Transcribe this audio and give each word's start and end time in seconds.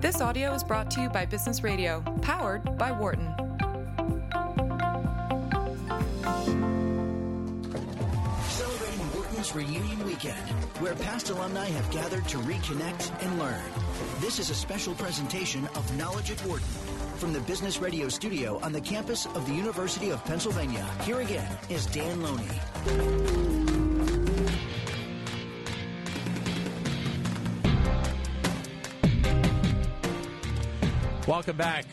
This 0.00 0.22
audio 0.22 0.54
is 0.54 0.64
brought 0.64 0.90
to 0.92 1.02
you 1.02 1.10
by 1.10 1.26
Business 1.26 1.62
Radio, 1.62 2.02
powered 2.22 2.78
by 2.78 2.90
Wharton. 2.90 3.34
Celebrating 8.48 9.12
Wharton's 9.12 9.54
Reunion 9.54 10.06
Weekend, 10.06 10.48
where 10.80 10.94
past 10.94 11.28
alumni 11.28 11.66
have 11.66 11.90
gathered 11.90 12.26
to 12.28 12.38
reconnect 12.38 13.22
and 13.22 13.38
learn. 13.38 13.60
This 14.20 14.38
is 14.38 14.48
a 14.48 14.54
special 14.54 14.94
presentation 14.94 15.66
of 15.74 15.96
Knowledge 15.98 16.30
at 16.30 16.40
Wharton. 16.46 16.66
From 17.16 17.34
the 17.34 17.40
Business 17.40 17.78
Radio 17.78 18.08
studio 18.08 18.58
on 18.62 18.72
the 18.72 18.80
campus 18.80 19.26
of 19.26 19.46
the 19.46 19.52
University 19.52 20.08
of 20.08 20.24
Pennsylvania, 20.24 20.86
here 21.02 21.20
again 21.20 21.58
is 21.68 21.84
Dan 21.84 22.22
Loney. 22.22 23.89
Welcome 31.30 31.58
back 31.58 31.84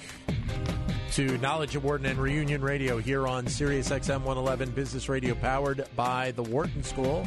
to 1.12 1.38
Knowledge 1.38 1.76
at 1.76 1.84
Wharton 1.84 2.08
and 2.08 2.18
Reunion 2.18 2.60
Radio 2.60 2.98
here 2.98 3.28
on 3.28 3.46
Sirius 3.46 3.90
XM 3.90 4.24
111 4.24 4.72
Business 4.72 5.10
Radio 5.10 5.36
powered 5.36 5.86
by 5.96 6.32
the 6.32 6.42
Wharton 6.42 6.82
School. 6.82 7.24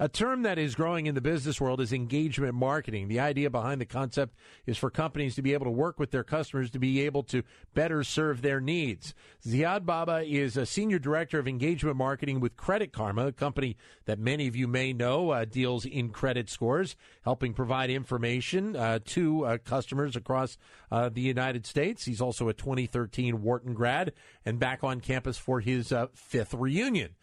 A 0.00 0.08
term 0.08 0.42
that 0.42 0.58
is 0.58 0.74
growing 0.74 1.06
in 1.06 1.14
the 1.14 1.20
business 1.20 1.60
world 1.60 1.80
is 1.80 1.92
engagement 1.92 2.54
marketing. 2.54 3.06
The 3.06 3.20
idea 3.20 3.48
behind 3.48 3.80
the 3.80 3.86
concept 3.86 4.34
is 4.66 4.76
for 4.76 4.90
companies 4.90 5.36
to 5.36 5.42
be 5.42 5.52
able 5.52 5.66
to 5.66 5.70
work 5.70 6.00
with 6.00 6.10
their 6.10 6.24
customers 6.24 6.70
to 6.70 6.80
be 6.80 7.02
able 7.02 7.22
to 7.24 7.44
better 7.74 8.02
serve 8.02 8.42
their 8.42 8.60
needs. 8.60 9.14
Ziad 9.46 9.86
Baba 9.86 10.24
is 10.26 10.56
a 10.56 10.66
senior 10.66 10.98
director 10.98 11.38
of 11.38 11.46
engagement 11.46 11.96
marketing 11.96 12.40
with 12.40 12.56
Credit 12.56 12.92
Karma, 12.92 13.28
a 13.28 13.32
company 13.32 13.76
that 14.06 14.18
many 14.18 14.48
of 14.48 14.56
you 14.56 14.66
may 14.66 14.92
know 14.92 15.30
uh, 15.30 15.44
deals 15.44 15.84
in 15.84 16.08
credit 16.08 16.50
scores, 16.50 16.96
helping 17.22 17.54
provide 17.54 17.90
information 17.90 18.74
uh, 18.74 18.98
to 19.04 19.44
uh, 19.44 19.58
customers 19.58 20.16
across 20.16 20.58
uh, 20.90 21.08
the 21.08 21.20
United 21.20 21.66
States. 21.66 22.04
He's 22.04 22.20
also 22.20 22.48
a 22.48 22.54
2013 22.54 23.42
Wharton 23.42 23.74
grad 23.74 24.12
and 24.44 24.58
back 24.58 24.82
on 24.82 25.00
campus 25.00 25.38
for 25.38 25.60
his 25.60 25.92
uh, 25.92 26.08
fifth 26.14 26.52
reunion. 26.54 27.14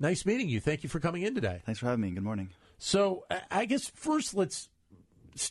Nice 0.00 0.26
meeting 0.26 0.48
you. 0.48 0.60
Thank 0.60 0.82
you 0.82 0.88
for 0.88 1.00
coming 1.00 1.22
in 1.22 1.34
today. 1.34 1.62
Thanks 1.64 1.78
for 1.78 1.86
having 1.86 2.00
me. 2.00 2.10
Good 2.10 2.24
morning. 2.24 2.50
So, 2.78 3.24
I 3.50 3.66
guess 3.66 3.88
first 3.88 4.34
let's 4.34 4.68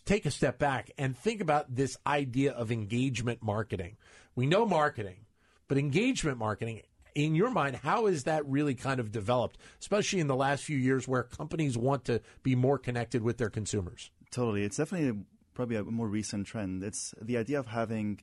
take 0.06 0.26
a 0.26 0.32
step 0.32 0.60
back 0.60 0.92
and 0.98 1.18
think 1.18 1.42
about 1.42 1.74
this 1.74 1.98
idea 2.06 2.52
of 2.52 2.72
engagement 2.72 3.42
marketing. 3.42 3.98
We 4.36 4.46
know 4.46 4.66
marketing, 4.66 5.26
but 5.68 5.78
engagement 5.78 6.38
marketing, 6.38 6.82
in 7.16 7.36
your 7.36 7.50
mind, 7.50 7.78
how 7.78 8.08
is 8.08 8.26
that 8.26 8.46
really 8.46 8.76
kind 8.76 9.00
of 9.00 9.12
developed, 9.12 9.58
especially 9.80 10.20
in 10.20 10.28
the 10.28 10.36
last 10.36 10.64
few 10.64 10.78
years 10.78 11.08
where 11.08 11.24
companies 11.24 11.78
want 11.78 12.06
to 12.06 12.22
be 12.44 12.56
more 12.56 12.78
connected 12.78 13.22
with 13.22 13.38
their 13.38 13.50
consumers? 13.50 14.12
Totally. 14.32 14.64
It's 14.64 14.78
definitely 14.78 15.24
probably 15.54 15.76
a 15.76 15.84
more 15.84 16.08
recent 16.08 16.48
trend. 16.48 16.84
It's 16.84 17.14
the 17.22 17.38
idea 17.38 17.60
of 17.60 17.68
having, 17.68 18.22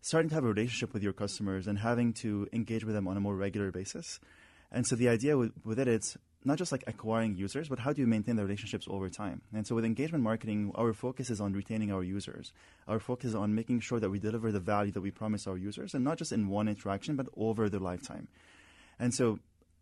starting 0.00 0.28
to 0.28 0.34
have 0.36 0.44
a 0.44 0.48
relationship 0.48 0.92
with 0.92 1.02
your 1.02 1.12
customers 1.12 1.66
and 1.66 1.78
having 1.78 2.12
to 2.14 2.48
engage 2.52 2.84
with 2.84 2.94
them 2.94 3.08
on 3.08 3.16
a 3.16 3.20
more 3.20 3.34
regular 3.34 3.72
basis. 3.72 4.20
And 4.70 4.86
so 4.86 4.96
the 4.96 5.08
idea 5.08 5.36
with, 5.36 5.52
with 5.64 5.78
it, 5.78 5.88
it's 5.88 6.16
not 6.44 6.58
just 6.58 6.72
like 6.72 6.84
acquiring 6.86 7.36
users, 7.36 7.68
but 7.68 7.80
how 7.80 7.92
do 7.92 8.00
you 8.00 8.06
maintain 8.06 8.36
the 8.36 8.42
relationships 8.42 8.86
over 8.88 9.08
time? 9.08 9.42
And 9.52 9.66
so 9.66 9.74
with 9.74 9.84
engagement 9.84 10.22
marketing, 10.22 10.72
our 10.74 10.92
focus 10.92 11.30
is 11.30 11.40
on 11.40 11.52
retaining 11.52 11.92
our 11.92 12.02
users. 12.04 12.52
Our 12.86 13.00
focus 13.00 13.30
is 13.30 13.34
on 13.34 13.54
making 13.54 13.80
sure 13.80 13.98
that 13.98 14.10
we 14.10 14.18
deliver 14.18 14.52
the 14.52 14.60
value 14.60 14.92
that 14.92 15.00
we 15.00 15.10
promise 15.10 15.46
our 15.46 15.56
users, 15.56 15.94
and 15.94 16.04
not 16.04 16.18
just 16.18 16.32
in 16.32 16.48
one 16.48 16.68
interaction, 16.68 17.16
but 17.16 17.26
over 17.36 17.68
their 17.68 17.80
lifetime. 17.80 18.28
And 18.98 19.14
so 19.14 19.38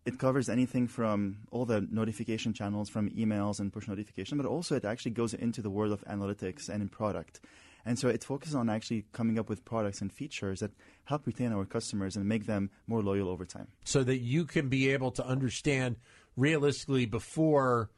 it 0.06 0.18
covers 0.18 0.48
anything 0.48 0.86
from 0.86 1.38
all 1.50 1.66
the 1.66 1.86
notification 1.90 2.52
channels, 2.52 2.88
from 2.88 3.10
emails 3.10 3.58
and 3.58 3.72
push 3.72 3.88
notification, 3.88 4.38
but 4.38 4.46
also 4.46 4.76
it 4.76 4.84
actually 4.84 5.10
goes 5.10 5.34
into 5.34 5.60
the 5.60 5.70
world 5.70 5.92
of 5.92 6.04
analytics 6.04 6.68
and 6.68 6.80
in 6.80 6.88
product. 6.88 7.40
And 7.86 7.98
so 7.98 8.08
it 8.08 8.24
focuses 8.24 8.56
on 8.56 8.68
actually 8.68 9.06
coming 9.12 9.38
up 9.38 9.48
with 9.48 9.64
products 9.64 10.00
and 10.00 10.12
features 10.12 10.58
that 10.58 10.72
help 11.04 11.24
retain 11.26 11.52
our 11.52 11.64
customers 11.64 12.16
and 12.16 12.26
make 12.26 12.46
them 12.46 12.70
more 12.88 13.00
loyal 13.00 13.28
over 13.28 13.46
time. 13.46 13.68
So 13.84 14.02
that 14.02 14.18
you 14.18 14.44
can 14.44 14.68
be 14.68 14.90
able 14.90 15.12
to 15.12 15.24
understand 15.24 15.96
realistically 16.36 17.06
before 17.06 17.90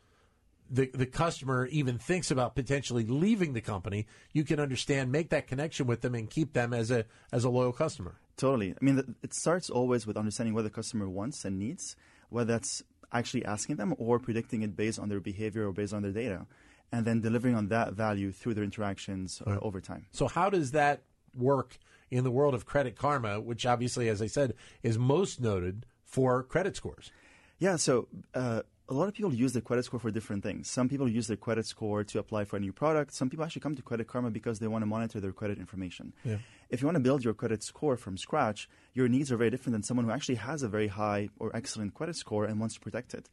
the 0.71 0.91
the 0.93 1.07
customer 1.07 1.67
even 1.69 1.97
thinks 1.97 2.31
about 2.31 2.55
potentially 2.55 3.05
leaving 3.05 3.55
the 3.55 3.63
company, 3.63 4.07
you 4.35 4.45
can 4.45 4.61
understand, 4.61 5.11
make 5.11 5.31
that 5.31 5.47
connection 5.47 5.87
with 5.87 6.03
them, 6.03 6.15
and 6.15 6.29
keep 6.29 6.53
them 6.53 6.75
as 6.75 6.91
a 6.91 7.07
as 7.33 7.45
a 7.45 7.49
loyal 7.49 7.73
customer. 7.73 8.21
Totally. 8.37 8.73
I 8.73 8.85
mean, 8.85 9.17
it 9.23 9.35
starts 9.35 9.71
always 9.71 10.07
with 10.07 10.19
understanding 10.19 10.55
what 10.55 10.65
the 10.65 10.71
customer 10.71 11.09
wants 11.09 11.45
and 11.45 11.59
needs, 11.59 11.97
whether 12.29 12.53
that's 12.53 12.83
actually 13.11 13.45
asking 13.47 13.77
them 13.77 13.95
or 13.99 14.19
predicting 14.19 14.61
it 14.61 14.77
based 14.77 14.99
on 14.99 15.09
their 15.09 15.21
behavior 15.21 15.67
or 15.67 15.73
based 15.73 15.95
on 15.95 16.03
their 16.03 16.13
data, 16.13 16.47
and 16.93 17.05
then 17.05 17.21
delivering 17.21 17.55
on 17.55 17.69
that 17.69 17.93
value 17.93 18.33
through 18.33 18.55
their 18.55 18.65
interactions 18.65 19.43
uh, 19.47 19.51
right. 19.51 19.59
over 19.63 19.81
time. 19.81 20.07
So, 20.13 20.29
how 20.29 20.51
does 20.51 20.73
that 20.73 21.03
work 21.35 21.79
in 22.11 22.25
the 22.25 22.31
world 22.31 22.55
of 22.55 22.65
Credit 22.67 22.97
Karma, 22.97 23.41
which 23.41 23.67
obviously, 23.67 24.09
as 24.09 24.23
I 24.23 24.27
said, 24.27 24.55
is 24.83 24.99
most 24.99 25.41
noted 25.41 25.87
for 26.05 26.43
credit 26.43 26.77
scores? 26.77 27.11
Yeah, 27.59 27.77
so 27.77 28.09
uh, 28.35 28.63
a 28.89 28.95
lot 28.95 29.09
of 29.09 29.15
people 29.15 29.35
use 29.35 29.53
their 29.53 29.63
credit 29.63 29.85
score 29.85 30.01
for 30.01 30.11
different 30.11 30.43
things. 30.43 30.71
Some 30.71 30.89
people 30.89 31.09
use 31.09 31.27
their 31.27 31.37
credit 31.37 31.67
score 31.67 32.05
to 32.05 32.19
apply 32.19 32.45
for 32.45 32.57
a 32.57 32.61
new 32.61 32.73
product. 32.73 33.15
Some 33.15 33.29
people 33.29 33.45
actually 33.45 33.61
come 33.61 33.77
to 33.77 33.83
Credit 33.83 34.07
Karma 34.07 34.31
because 34.31 34.61
they 34.61 34.69
want 34.69 34.83
to 34.83 34.87
monitor 34.87 35.21
their 35.21 35.33
credit 35.33 35.59
information. 35.59 36.15
Yeah. 36.25 36.39
If 36.71 36.81
you 36.81 36.87
want 36.87 36.97
to 36.97 37.01
build 37.01 37.25
your 37.25 37.35
credit 37.35 37.63
score 37.63 37.97
from 37.97 38.17
scratch, 38.17 38.69
your 38.95 39.09
needs 39.09 39.31
are 39.31 39.37
very 39.37 39.51
different 39.51 39.75
than 39.75 39.83
someone 39.83 40.07
who 40.07 40.13
actually 40.13 40.37
has 40.37 40.63
a 40.63 40.69
very 40.69 40.89
high 40.89 41.29
or 41.39 41.55
excellent 41.55 41.95
credit 41.95 42.17
score 42.17 42.45
and 42.45 42.59
wants 42.61 42.77
to 42.77 42.81
protect 42.81 43.13
it. 43.13 43.29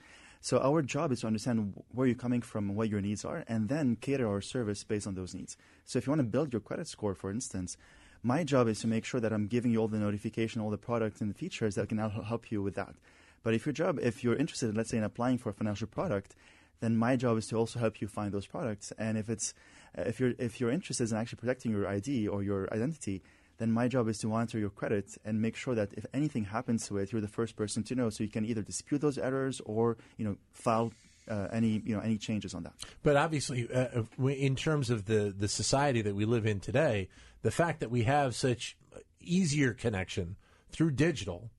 So 0.45 0.59
our 0.59 0.83
job 0.83 1.11
is 1.11 1.21
to 1.21 1.25
understand 1.25 1.73
where 1.91 2.05
you're 2.05 2.15
coming 2.15 2.43
from, 2.43 2.75
what 2.75 2.87
your 2.87 3.01
needs 3.01 3.25
are, 3.25 3.43
and 3.47 3.67
then 3.67 3.97
cater 3.99 4.27
our 4.27 4.41
service 4.41 4.83
based 4.83 5.07
on 5.07 5.15
those 5.15 5.33
needs. 5.33 5.57
So 5.85 5.97
if 5.97 6.05
you 6.05 6.11
want 6.11 6.19
to 6.19 6.27
build 6.27 6.53
your 6.53 6.59
credit 6.59 6.87
score, 6.87 7.15
for 7.15 7.31
instance, 7.31 7.77
my 8.21 8.43
job 8.43 8.67
is 8.67 8.79
to 8.81 8.87
make 8.87 9.05
sure 9.05 9.19
that 9.19 9.33
I'm 9.33 9.47
giving 9.47 9.71
you 9.71 9.79
all 9.79 9.87
the 9.87 9.97
notification, 9.97 10.61
all 10.61 10.69
the 10.69 10.77
products 10.77 11.19
and 11.19 11.31
the 11.31 11.33
features 11.33 11.73
that 11.73 11.89
can 11.89 11.97
help 11.97 12.51
you 12.51 12.61
with 12.61 12.75
that. 12.75 12.93
But 13.41 13.55
if 13.55 13.65
your 13.65 13.73
job, 13.73 13.97
if 13.99 14.23
you're 14.23 14.35
interested, 14.35 14.77
let's 14.77 14.91
say, 14.91 14.97
in 14.97 15.03
applying 15.03 15.39
for 15.39 15.49
a 15.49 15.53
financial 15.53 15.87
product, 15.87 16.35
then 16.79 16.95
my 16.95 17.15
job 17.15 17.39
is 17.39 17.47
to 17.47 17.55
also 17.55 17.79
help 17.79 17.99
you 17.99 18.07
find 18.07 18.31
those 18.31 18.45
products. 18.45 18.93
And 18.99 19.17
if 19.17 19.29
it's 19.29 19.55
if 19.97 20.19
you're 20.19 20.33
if 20.37 20.59
you're 20.59 20.69
interested 20.69 21.09
in 21.09 21.17
actually 21.17 21.37
protecting 21.37 21.71
your 21.71 21.87
ID 21.87 22.27
or 22.27 22.43
your 22.43 22.71
identity, 22.71 23.23
then 23.57 23.71
my 23.71 23.87
job 23.87 24.07
is 24.07 24.17
to 24.19 24.27
monitor 24.27 24.59
your 24.59 24.69
credit 24.69 25.17
and 25.23 25.41
make 25.41 25.55
sure 25.55 25.75
that 25.75 25.93
if 25.93 26.05
anything 26.13 26.45
happens 26.45 26.87
to 26.87 26.97
it, 26.97 27.11
you're 27.11 27.21
the 27.21 27.27
first 27.27 27.55
person 27.55 27.83
to 27.83 27.95
know, 27.95 28.09
so 28.09 28.23
you 28.23 28.29
can 28.29 28.45
either 28.45 28.61
dispute 28.61 29.01
those 29.01 29.17
errors 29.17 29.61
or 29.65 29.97
you 30.17 30.25
know 30.25 30.37
file 30.51 30.91
uh, 31.29 31.47
any 31.51 31.81
you 31.85 31.95
know 31.95 32.01
any 32.01 32.17
changes 32.17 32.53
on 32.53 32.63
that. 32.63 32.73
But 33.03 33.15
obviously, 33.15 33.69
uh, 33.73 34.03
in 34.27 34.55
terms 34.55 34.89
of 34.89 35.05
the 35.05 35.33
the 35.37 35.47
society 35.47 36.01
that 36.01 36.15
we 36.15 36.25
live 36.25 36.45
in 36.45 36.59
today, 36.59 37.09
the 37.41 37.51
fact 37.51 37.79
that 37.79 37.91
we 37.91 38.03
have 38.03 38.35
such 38.35 38.77
easier 39.19 39.73
connection 39.73 40.35
through 40.69 40.91
digital 40.91 41.49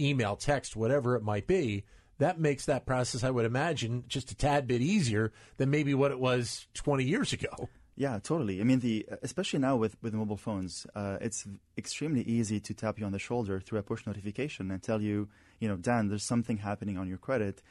email, 0.00 0.36
text, 0.36 0.74
whatever 0.74 1.14
it 1.16 1.22
might 1.22 1.46
be, 1.46 1.84
that 2.18 2.38
makes 2.38 2.66
that 2.66 2.86
process, 2.86 3.24
I 3.24 3.30
would 3.30 3.44
imagine, 3.44 4.04
just 4.08 4.30
a 4.30 4.34
tad 4.34 4.66
bit 4.66 4.80
easier 4.80 5.32
than 5.56 5.70
maybe 5.70 5.94
what 5.94 6.10
it 6.10 6.18
was 6.18 6.66
20 6.74 7.04
years 7.04 7.32
ago. 7.32 7.68
Yeah, 7.96 8.18
totally. 8.20 8.60
I 8.60 8.64
mean, 8.64 8.80
the 8.80 9.06
especially 9.22 9.60
now 9.60 9.76
with 9.76 9.96
with 10.02 10.14
mobile 10.14 10.36
phones, 10.36 10.86
uh, 10.96 11.18
it's 11.20 11.46
extremely 11.78 12.22
easy 12.22 12.58
to 12.60 12.74
tap 12.74 12.98
you 12.98 13.06
on 13.06 13.12
the 13.12 13.20
shoulder 13.20 13.60
through 13.60 13.78
a 13.78 13.82
push 13.82 14.04
notification 14.04 14.70
and 14.70 14.82
tell 14.82 15.00
you, 15.00 15.28
you 15.60 15.68
know, 15.68 15.76
Dan, 15.76 16.08
there's 16.08 16.24
something 16.24 16.56
happening 16.56 16.98
on 16.98 17.08
your 17.08 17.18
credit, 17.18 17.62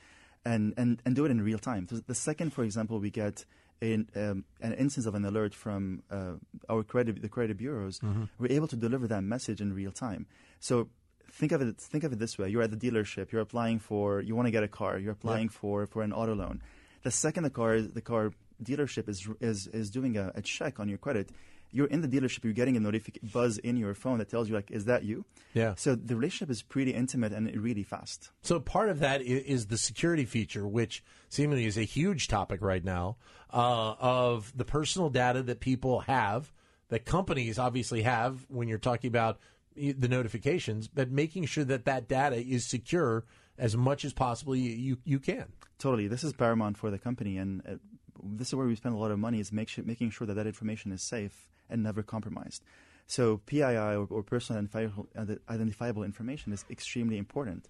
and 0.45 0.73
and 0.77 1.01
and 1.05 1.15
do 1.15 1.25
it 1.25 1.31
in 1.31 1.41
real 1.41 1.59
time. 1.59 1.87
So 1.89 1.97
the 1.97 2.15
second, 2.15 2.53
for 2.53 2.63
example, 2.63 2.99
we 2.99 3.09
get 3.09 3.45
in, 3.81 4.07
um, 4.15 4.45
an 4.61 4.73
instance 4.73 5.05
of 5.05 5.15
an 5.15 5.25
alert 5.25 5.53
from 5.53 6.03
uh, 6.09 6.33
our 6.69 6.83
credit 6.83 7.21
the 7.21 7.29
credit 7.29 7.57
bureaus, 7.57 7.99
mm-hmm. 7.99 8.23
we're 8.39 8.51
able 8.51 8.67
to 8.67 8.77
deliver 8.77 9.07
that 9.07 9.23
message 9.23 9.59
in 9.59 9.73
real 9.73 9.91
time. 9.91 10.25
So 10.61 10.87
think 11.31 11.51
of 11.51 11.61
it 11.61 11.77
think 11.77 12.05
of 12.05 12.13
it 12.13 12.19
this 12.19 12.37
way: 12.37 12.47
you're 12.49 12.61
at 12.61 12.71
the 12.71 12.77
dealership, 12.77 13.31
you're 13.31 13.41
applying 13.41 13.79
for, 13.79 14.21
you 14.21 14.35
want 14.35 14.47
to 14.47 14.51
get 14.51 14.63
a 14.63 14.69
car, 14.69 14.97
you're 14.97 15.11
applying 15.11 15.47
yeah. 15.47 15.59
for 15.59 15.85
for 15.85 16.01
an 16.01 16.13
auto 16.13 16.33
loan. 16.33 16.61
The 17.03 17.11
second 17.11 17.43
the 17.43 17.49
car 17.49 17.81
the 17.81 18.01
car 18.01 18.31
dealership 18.63 19.09
is 19.09 19.27
is 19.39 19.67
is 19.67 19.89
doing 19.89 20.17
a, 20.17 20.31
a 20.35 20.41
check 20.41 20.79
on 20.79 20.87
your 20.89 20.97
credit, 20.97 21.29
you're 21.73 21.87
in 21.87 22.01
the 22.01 22.07
dealership, 22.07 22.43
you're 22.43 22.53
getting 22.53 22.77
a 22.77 22.79
notification 22.79 23.29
buzz 23.33 23.57
in 23.57 23.77
your 23.77 23.95
phone 23.95 24.19
that 24.19 24.29
tells 24.29 24.47
you 24.47 24.55
like, 24.55 24.69
is 24.71 24.85
that 24.85 25.03
you? 25.03 25.25
Yeah. 25.53 25.73
So 25.75 25.95
the 25.95 26.15
relationship 26.15 26.51
is 26.51 26.61
pretty 26.61 26.91
intimate 26.91 27.33
and 27.33 27.53
really 27.57 27.83
fast. 27.83 28.29
So 28.43 28.59
part 28.59 28.89
of 28.89 28.99
that 28.99 29.21
is 29.21 29.67
the 29.67 29.77
security 29.77 30.25
feature, 30.25 30.67
which 30.67 31.03
seemingly 31.29 31.65
is 31.65 31.77
a 31.77 31.83
huge 31.83 32.27
topic 32.27 32.61
right 32.61 32.83
now, 32.83 33.17
uh, 33.51 33.95
of 33.99 34.55
the 34.55 34.65
personal 34.65 35.09
data 35.09 35.41
that 35.43 35.59
people 35.59 36.01
have, 36.01 36.51
that 36.89 37.05
companies 37.05 37.57
obviously 37.57 38.03
have 38.03 38.45
when 38.49 38.67
you're 38.67 38.77
talking 38.77 39.07
about 39.07 39.39
the 39.75 40.07
notifications, 40.07 40.87
but 40.87 41.09
making 41.09 41.45
sure 41.45 41.63
that 41.63 41.85
that 41.85 42.07
data 42.07 42.35
is 42.35 42.65
secure 42.65 43.25
as 43.57 43.75
much 43.75 44.05
as 44.05 44.13
possible 44.13 44.55
you, 44.55 44.71
you, 44.71 44.97
you 45.03 45.19
can. 45.19 45.51
Totally. 45.79 46.07
This 46.07 46.23
is 46.23 46.33
paramount 46.33 46.77
for 46.77 46.91
the 46.91 46.99
company. 46.99 47.37
And 47.37 47.61
uh, 47.67 47.75
this 48.23 48.49
is 48.49 48.55
where 48.55 48.65
we 48.65 48.75
spend 48.75 48.95
a 48.95 48.97
lot 48.97 49.11
of 49.11 49.19
money 49.19 49.39
is 49.39 49.51
make 49.51 49.69
sure, 49.69 49.83
making 49.83 50.11
sure 50.11 50.27
that 50.27 50.35
that 50.35 50.47
information 50.47 50.91
is 50.91 51.01
safe 51.01 51.47
and 51.69 51.83
never 51.83 52.03
compromised. 52.03 52.63
So 53.07 53.41
PII 53.45 53.63
or, 53.63 54.07
or 54.09 54.23
personal 54.23 54.59
identifiable, 54.59 55.07
identifiable 55.49 56.03
information 56.03 56.53
is 56.53 56.65
extremely 56.69 57.17
important. 57.17 57.67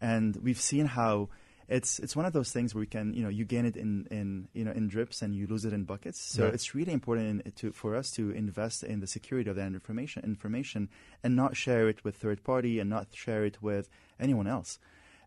And 0.00 0.36
we've 0.42 0.60
seen 0.60 0.86
how 0.86 1.28
it's 1.68 2.00
it's 2.00 2.16
one 2.16 2.26
of 2.26 2.32
those 2.32 2.50
things 2.50 2.74
where 2.74 2.82
you 2.82 2.88
can 2.88 3.14
you 3.14 3.22
know 3.22 3.28
you 3.28 3.44
gain 3.44 3.64
it 3.64 3.76
in, 3.76 4.06
in 4.10 4.48
you 4.54 4.64
know 4.64 4.72
in 4.72 4.88
drips 4.88 5.22
and 5.22 5.34
you 5.34 5.46
lose 5.46 5.64
it 5.64 5.72
in 5.72 5.84
buckets. 5.84 6.20
So 6.20 6.44
Right. 6.44 6.54
it's 6.54 6.74
really 6.74 6.92
important 6.92 7.42
in, 7.44 7.52
to 7.52 7.72
for 7.72 7.94
us 7.94 8.10
to 8.12 8.30
invest 8.30 8.82
in 8.82 9.00
the 9.00 9.06
security 9.06 9.48
of 9.50 9.56
that 9.56 9.66
information 9.66 10.24
information 10.24 10.88
and 11.22 11.36
not 11.36 11.56
share 11.56 11.88
it 11.88 12.02
with 12.04 12.16
third 12.16 12.42
party 12.42 12.80
and 12.80 12.90
not 12.90 13.08
share 13.14 13.44
it 13.44 13.62
with 13.62 13.88
anyone 14.18 14.46
else. 14.48 14.78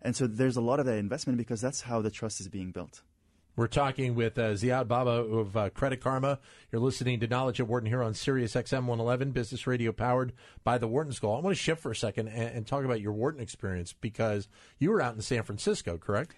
And 0.01 0.15
so 0.15 0.27
there's 0.27 0.57
a 0.57 0.61
lot 0.61 0.79
of 0.81 0.85
that 0.85 0.97
investment 0.97 1.37
because 1.37 1.61
that's 1.61 1.81
how 1.81 2.01
the 2.01 2.11
trust 2.11 2.41
is 2.41 2.49
being 2.49 2.71
built. 2.71 3.01
We're 3.55 3.67
talking 3.67 4.15
with 4.15 4.39
uh, 4.39 4.53
Ziad 4.53 4.87
Baba 4.87 5.11
of 5.11 5.55
uh, 5.55 5.69
Credit 5.69 6.01
Karma. 6.01 6.39
You're 6.71 6.81
listening 6.81 7.19
to 7.19 7.27
Knowledge 7.27 7.59
at 7.59 7.67
Wharton 7.67 7.87
here 7.87 8.01
on 8.01 8.15
Sirius 8.15 8.55
XM 8.55 8.87
111, 8.87 9.29
business 9.29 9.67
radio 9.67 9.91
powered 9.91 10.33
by 10.63 10.79
the 10.79 10.87
Wharton 10.87 11.13
School. 11.13 11.35
I 11.35 11.39
want 11.39 11.55
to 11.55 11.61
shift 11.61 11.79
for 11.79 11.91
a 11.91 11.95
second 11.95 12.29
and, 12.29 12.55
and 12.55 12.67
talk 12.67 12.83
about 12.83 12.99
your 12.99 13.11
Wharton 13.11 13.39
experience 13.39 13.93
because 13.93 14.47
you 14.79 14.89
were 14.89 15.01
out 15.01 15.13
in 15.13 15.21
San 15.21 15.43
Francisco, 15.43 15.99
correct? 15.99 16.33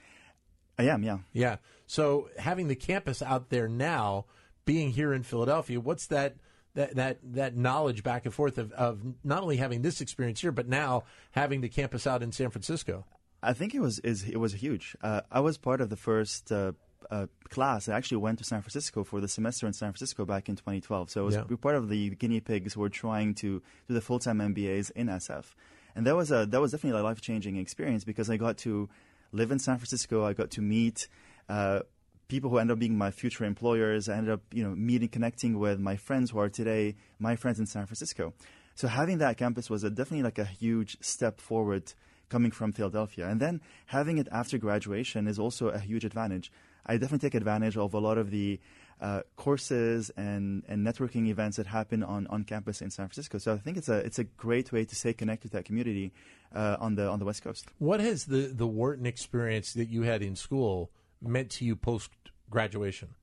I 0.77 0.83
am, 0.83 1.03
yeah. 1.03 1.19
Yeah. 1.31 1.57
So 1.87 2.27
having 2.37 2.67
the 2.67 2.75
campus 2.75 3.21
out 3.21 3.49
there 3.49 3.69
now, 3.69 4.25
being 4.65 4.91
here 4.91 5.13
in 5.13 5.23
Philadelphia, 5.23 5.79
what's 5.79 6.07
that? 6.07 6.35
That, 6.73 6.95
that 6.95 7.19
that 7.23 7.55
knowledge 7.55 8.03
back 8.03 8.25
and 8.25 8.33
forth 8.33 8.57
of, 8.57 8.73
of 8.73 8.99
not 9.23 9.41
only 9.41 9.55
having 9.55 9.81
this 9.81 10.01
experience 10.01 10.41
here, 10.41 10.51
but 10.51 10.67
now 10.67 11.05
having 11.31 11.61
the 11.61 11.69
campus 11.69 12.05
out 12.05 12.21
in 12.21 12.33
San 12.33 12.49
Francisco. 12.49 13.05
I 13.41 13.53
think 13.53 13.73
it 13.73 13.79
was 13.79 13.99
is 13.99 14.23
it 14.23 14.35
was 14.41 14.55
huge. 14.55 14.97
Uh, 15.01 15.21
I 15.31 15.39
was 15.39 15.57
part 15.57 15.79
of 15.79 15.89
the 15.89 15.95
first 15.95 16.51
uh, 16.51 16.73
uh, 17.11 17.27
class. 17.49 17.87
I 17.89 17.95
actually 17.95 18.17
went 18.17 18.37
to 18.39 18.43
San 18.43 18.61
Francisco 18.61 19.03
for 19.03 19.19
the 19.21 19.27
semester 19.27 19.67
in 19.67 19.73
San 19.73 19.91
Francisco 19.91 20.25
back 20.25 20.49
in 20.49 20.55
2012. 20.55 21.09
So 21.09 21.21
I 21.21 21.25
was 21.25 21.35
Yeah. 21.35 21.43
we 21.43 21.53
were 21.55 21.57
part 21.57 21.75
of 21.75 21.89
the 21.89 22.09
guinea 22.11 22.39
pigs 22.41 22.73
who 22.73 22.81
were 22.81 22.89
trying 22.89 23.33
to 23.35 23.61
do 23.87 23.93
the 23.93 24.01
full 24.01 24.19
time 24.19 24.39
MBAs 24.39 24.91
in 24.91 25.07
SF, 25.07 25.55
and 25.95 26.05
that 26.07 26.15
was 26.15 26.31
a 26.31 26.45
that 26.47 26.61
was 26.61 26.71
definitely 26.71 26.99
a 26.99 27.03
life 27.03 27.21
changing 27.21 27.57
experience 27.57 28.03
because 28.03 28.29
I 28.29 28.37
got 28.37 28.57
to 28.59 28.89
live 29.31 29.51
in 29.51 29.59
San 29.59 29.77
Francisco. 29.77 30.23
I 30.25 30.33
got 30.33 30.51
to 30.51 30.61
meet. 30.61 31.07
Uh, 31.49 31.81
People 32.27 32.49
who 32.49 32.57
ended 32.57 32.73
up 32.73 32.79
being 32.79 32.97
my 32.97 33.11
future 33.11 33.45
employers, 33.45 34.09
I 34.09 34.15
ended 34.17 34.33
up, 34.33 34.41
you 34.51 34.63
know, 34.63 34.73
meeting, 34.73 35.09
connecting 35.09 35.59
with 35.59 35.79
my 35.79 35.95
friends 35.95 36.31
who 36.31 36.39
are 36.39 36.49
today 36.49 36.95
my 37.19 37.35
friends 37.35 37.59
in 37.59 37.67
San 37.67 37.85
Francisco. 37.85 38.33
So 38.73 38.87
having 38.87 39.19
that 39.19 39.37
campus 39.37 39.69
was 39.69 39.83
a, 39.83 39.91
definitely 39.91 40.23
like 40.23 40.39
a 40.39 40.45
huge 40.45 40.97
step 41.01 41.39
forward 41.39 41.93
coming 42.29 42.49
from 42.49 42.71
Philadelphia. 42.71 43.27
And 43.27 43.39
then 43.39 43.61
having 43.85 44.17
it 44.17 44.27
after 44.31 44.57
graduation 44.57 45.27
is 45.27 45.37
also 45.37 45.67
a 45.69 45.77
huge 45.77 46.03
advantage. 46.03 46.51
I 46.85 46.97
definitely 46.97 47.27
take 47.29 47.35
advantage 47.35 47.77
of 47.77 47.93
a 47.93 47.99
lot 47.99 48.17
of 48.17 48.31
the 48.31 48.59
uh, 49.01 49.21
courses 49.35 50.09
and, 50.15 50.63
and 50.67 50.85
networking 50.85 51.27
events 51.27 51.57
that 51.57 51.67
happen 51.67 52.03
on, 52.03 52.27
on 52.27 52.43
campus 52.43 52.81
in 52.81 52.89
San 52.89 53.07
Francisco. 53.07 53.37
So 53.39 53.53
I 53.53 53.57
think 53.57 53.77
it's 53.77 53.89
a 53.89 53.97
it's 53.97 54.19
a 54.19 54.23
great 54.23 54.71
way 54.71 54.85
to 54.85 54.95
stay 54.95 55.13
connected 55.13 55.51
to 55.51 55.57
that 55.57 55.65
community 55.65 56.13
uh, 56.53 56.77
on 56.79 56.95
the 56.95 57.07
on 57.07 57.19
the 57.19 57.25
West 57.25 57.43
Coast. 57.43 57.65
What 57.79 57.99
has 57.99 58.25
the, 58.25 58.47
the 58.47 58.67
Wharton 58.67 59.05
experience 59.05 59.73
that 59.73 59.89
you 59.89 60.03
had 60.03 60.21
in 60.21 60.35
school 60.35 60.91
meant 61.21 61.49
to 61.51 61.65
you 61.65 61.75
post 61.75 62.11
graduation? 62.49 63.15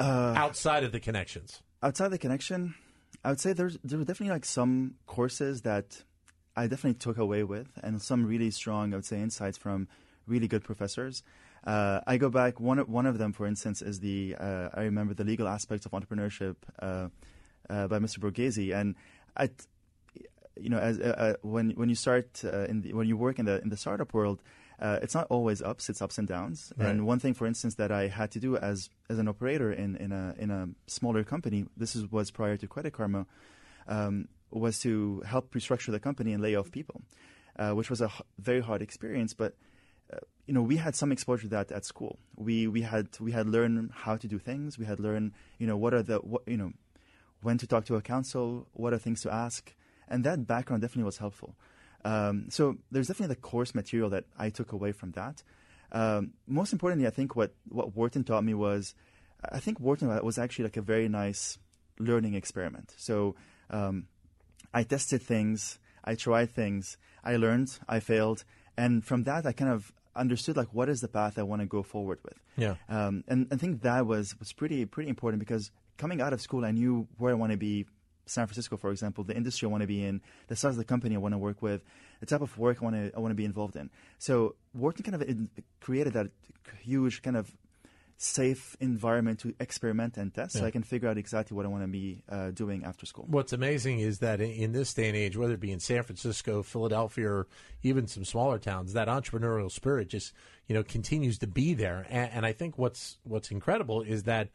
Outside 0.00 0.84
of 0.84 0.92
the 0.92 1.00
connections. 1.00 1.62
outside 1.82 2.08
the 2.08 2.18
connection, 2.18 2.74
I 3.24 3.30
would 3.30 3.40
say 3.40 3.52
there's 3.52 3.78
there 3.84 3.98
were 3.98 4.04
definitely 4.04 4.34
like 4.34 4.44
some 4.44 4.94
courses 5.06 5.62
that 5.62 6.02
I 6.56 6.66
definitely 6.66 6.94
took 6.94 7.18
away 7.18 7.44
with, 7.44 7.68
and 7.82 8.00
some 8.00 8.26
really 8.26 8.50
strong, 8.50 8.92
I 8.92 8.96
would 8.96 9.04
say, 9.04 9.20
insights 9.20 9.58
from 9.58 9.88
really 10.26 10.48
good 10.48 10.64
professors. 10.64 11.22
Uh, 11.66 12.00
I 12.06 12.16
go 12.16 12.30
back 12.30 12.60
one 12.60 12.78
of- 12.78 12.88
one 12.88 13.06
of 13.06 13.18
them, 13.18 13.32
for 13.32 13.46
instance, 13.46 13.82
is 13.82 13.98
the 14.00 14.36
uh, 14.38 14.68
I 14.72 14.82
remember 14.82 15.14
the 15.14 15.24
legal 15.24 15.48
aspects 15.48 15.84
of 15.86 15.92
entrepreneurship 15.92 16.56
uh, 16.80 17.08
uh, 17.68 17.88
by 17.88 17.98
Mr. 17.98 18.18
Borghese, 18.20 18.72
and 18.72 18.94
I, 19.36 19.50
you 20.56 20.70
know, 20.70 20.78
as 20.78 20.98
uh, 21.00 21.14
uh, 21.18 21.34
when 21.42 21.70
when 21.72 21.88
you 21.88 21.96
start 21.96 22.40
uh, 22.44 22.66
in 22.70 22.82
the, 22.82 22.92
when 22.92 23.08
you 23.08 23.16
work 23.16 23.38
in 23.40 23.46
the 23.46 23.60
in 23.62 23.68
the 23.68 23.76
startup 23.76 24.14
world, 24.14 24.38
uh, 24.80 25.00
it's 25.02 25.14
not 25.14 25.26
always 25.28 25.60
ups; 25.60 25.90
it's 25.90 26.00
ups 26.00 26.18
and 26.18 26.28
downs. 26.28 26.72
Right. 26.76 26.88
And 26.90 27.04
one 27.04 27.18
thing, 27.18 27.34
for 27.34 27.46
instance, 27.48 27.74
that 27.76 27.90
I 27.90 28.06
had 28.08 28.30
to 28.32 28.38
do 28.40 28.56
as 28.56 28.88
as 29.10 29.18
an 29.18 29.26
operator 29.26 29.72
in, 29.72 29.96
in 29.96 30.12
a 30.12 30.34
in 30.38 30.50
a 30.52 30.68
smaller 30.86 31.24
company, 31.24 31.66
this 31.76 31.96
is, 31.96 32.10
was 32.12 32.30
prior 32.30 32.56
to 32.56 32.66
Credit 32.68 32.92
Karma, 32.92 33.26
um, 33.88 34.28
was 34.52 34.78
to 34.80 35.22
help 35.26 35.52
restructure 35.52 35.90
the 35.90 35.98
company 36.00 36.32
and 36.32 36.40
lay 36.42 36.54
off 36.54 36.70
people, 36.70 37.02
uh, 37.58 37.72
which 37.72 37.90
was 37.90 38.00
a 38.00 38.06
h- 38.06 38.22
very 38.38 38.60
hard 38.60 38.82
experience. 38.82 39.34
But 39.34 39.56
you 40.46 40.54
know, 40.54 40.62
we 40.62 40.76
had 40.76 40.94
some 40.94 41.10
exposure 41.12 41.44
to 41.44 41.48
that 41.48 41.72
at 41.72 41.84
school. 41.84 42.18
We 42.36 42.66
we 42.68 42.82
had 42.82 43.08
we 43.20 43.32
had 43.32 43.48
learned 43.48 43.90
how 43.92 44.16
to 44.16 44.28
do 44.28 44.38
things. 44.38 44.78
We 44.78 44.86
had 44.86 45.00
learned 45.00 45.32
you 45.58 45.66
know 45.66 45.76
what 45.76 45.92
are 45.94 46.02
the 46.02 46.18
what 46.18 46.42
you 46.46 46.56
know 46.56 46.72
when 47.42 47.58
to 47.58 47.66
talk 47.66 47.84
to 47.86 47.96
a 47.96 48.02
counsel, 48.02 48.66
what 48.72 48.92
are 48.92 48.98
things 48.98 49.22
to 49.22 49.32
ask, 49.32 49.74
and 50.08 50.24
that 50.24 50.46
background 50.46 50.82
definitely 50.82 51.04
was 51.04 51.18
helpful. 51.18 51.56
Um, 52.04 52.46
so 52.50 52.76
there's 52.90 53.08
definitely 53.08 53.34
the 53.34 53.40
course 53.40 53.74
material 53.74 54.10
that 54.10 54.24
I 54.38 54.50
took 54.50 54.72
away 54.72 54.92
from 54.92 55.12
that. 55.12 55.42
Um, 55.90 56.32
most 56.46 56.72
importantly, 56.72 57.06
I 57.06 57.10
think 57.10 57.34
what 57.34 57.52
what 57.68 57.96
Wharton 57.96 58.22
taught 58.22 58.44
me 58.44 58.54
was, 58.54 58.94
I 59.52 59.58
think 59.58 59.80
Wharton 59.80 60.08
was 60.24 60.38
actually 60.38 60.64
like 60.64 60.76
a 60.76 60.82
very 60.82 61.08
nice 61.08 61.58
learning 61.98 62.34
experiment. 62.34 62.94
So 62.96 63.34
um, 63.70 64.06
I 64.72 64.84
tested 64.84 65.22
things, 65.22 65.80
I 66.04 66.14
tried 66.14 66.50
things, 66.50 66.96
I 67.24 67.36
learned, 67.36 67.78
I 67.88 67.98
failed, 67.98 68.44
and 68.76 69.04
from 69.04 69.24
that 69.24 69.46
I 69.46 69.52
kind 69.52 69.70
of 69.70 69.92
understood 70.14 70.56
like 70.56 70.68
what 70.72 70.88
is 70.88 71.00
the 71.00 71.08
path 71.08 71.38
I 71.38 71.42
want 71.42 71.60
to 71.60 71.66
go 71.66 71.82
forward 71.82 72.18
with. 72.24 72.40
Yeah. 72.56 72.76
Um, 72.88 73.22
and 73.28 73.46
I 73.52 73.56
think 73.56 73.82
that 73.82 74.06
was 74.06 74.38
was 74.38 74.52
pretty 74.52 74.84
pretty 74.86 75.08
important 75.08 75.40
because 75.40 75.70
coming 75.96 76.20
out 76.20 76.32
of 76.32 76.40
school, 76.40 76.64
I 76.64 76.72
knew 76.72 77.06
where 77.18 77.32
I 77.32 77.34
want 77.34 77.52
to 77.52 77.58
be. 77.58 77.86
San 78.28 78.44
Francisco, 78.48 78.76
for 78.76 78.90
example, 78.90 79.22
the 79.22 79.36
industry 79.36 79.66
I 79.66 79.70
want 79.70 79.82
to 79.82 79.86
be 79.86 80.04
in, 80.04 80.20
the 80.48 80.56
size 80.56 80.72
of 80.72 80.78
the 80.78 80.84
company 80.84 81.14
I 81.14 81.18
want 81.18 81.34
to 81.34 81.38
work 81.38 81.62
with, 81.62 81.84
the 82.18 82.26
type 82.26 82.40
of 82.40 82.58
work 82.58 82.78
I 82.80 82.84
want 82.84 82.96
to 82.96 83.12
I 83.16 83.20
want 83.20 83.30
to 83.30 83.36
be 83.36 83.44
involved 83.44 83.76
in. 83.76 83.88
So 84.18 84.56
Wharton 84.74 85.04
kind 85.04 85.14
of 85.14 85.22
created 85.80 86.14
that 86.14 86.30
huge 86.82 87.22
kind 87.22 87.36
of 87.36 87.56
safe 88.18 88.76
environment 88.80 89.40
to 89.40 89.54
experiment 89.60 90.16
and 90.16 90.32
test, 90.32 90.54
so 90.54 90.64
I 90.64 90.70
can 90.70 90.82
figure 90.82 91.08
out 91.08 91.18
exactly 91.18 91.54
what 91.54 91.66
I 91.66 91.68
want 91.68 91.82
to 91.84 91.88
be 91.88 92.22
uh, 92.28 92.50
doing 92.50 92.84
after 92.84 93.04
school. 93.04 93.26
What's 93.28 93.52
amazing 93.52 94.00
is 94.00 94.20
that 94.20 94.40
in- 94.40 94.50
in 94.50 94.72
this 94.72 94.94
day 94.94 95.08
and 95.08 95.16
age, 95.16 95.36
whether 95.36 95.54
it 95.54 95.60
be 95.60 95.70
in 95.70 95.80
San 95.80 96.02
Francisco, 96.02 96.62
Philadelphia, 96.62 97.28
or 97.28 97.46
even 97.82 98.06
some 98.06 98.24
smaller 98.24 98.58
towns, 98.58 98.94
that 98.94 99.08
entrepreneurial 99.08 99.70
spirit 99.70 100.08
just 100.08 100.32
you 100.66 100.74
know 100.74 100.82
continues 100.82 101.38
to 101.38 101.46
be 101.46 101.74
there. 101.74 102.06
And, 102.08 102.30
and 102.32 102.46
I 102.46 102.52
think 102.52 102.78
what's 102.78 103.18
what's 103.24 103.50
incredible 103.50 104.02
is 104.02 104.22
that 104.22 104.48